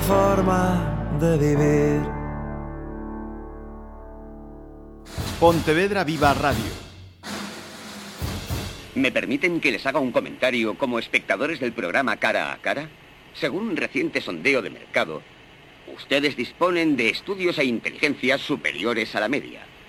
Forma 0.00 1.16
de 1.20 1.38
vivir. 1.38 2.00
Pontevedra 5.40 6.04
Viva 6.04 6.34
Radio. 6.34 6.72
¿Me 8.94 9.10
permiten 9.10 9.60
que 9.60 9.72
les 9.72 9.86
haga 9.86 10.00
un 10.00 10.12
comentario 10.12 10.76
como 10.76 10.98
espectadores 10.98 11.60
del 11.60 11.72
programa 11.72 12.16
Cara 12.16 12.52
a 12.52 12.58
Cara? 12.58 12.88
Según 13.34 13.68
un 13.68 13.76
reciente 13.76 14.20
sondeo 14.20 14.62
de 14.62 14.70
mercado, 14.70 15.22
ustedes 15.96 16.36
disponen 16.36 16.96
de 16.96 17.10
estudios 17.10 17.58
e 17.58 17.64
inteligencias 17.64 18.40
superiores 18.40 19.14
a 19.16 19.20
la 19.20 19.28
media. 19.28 19.60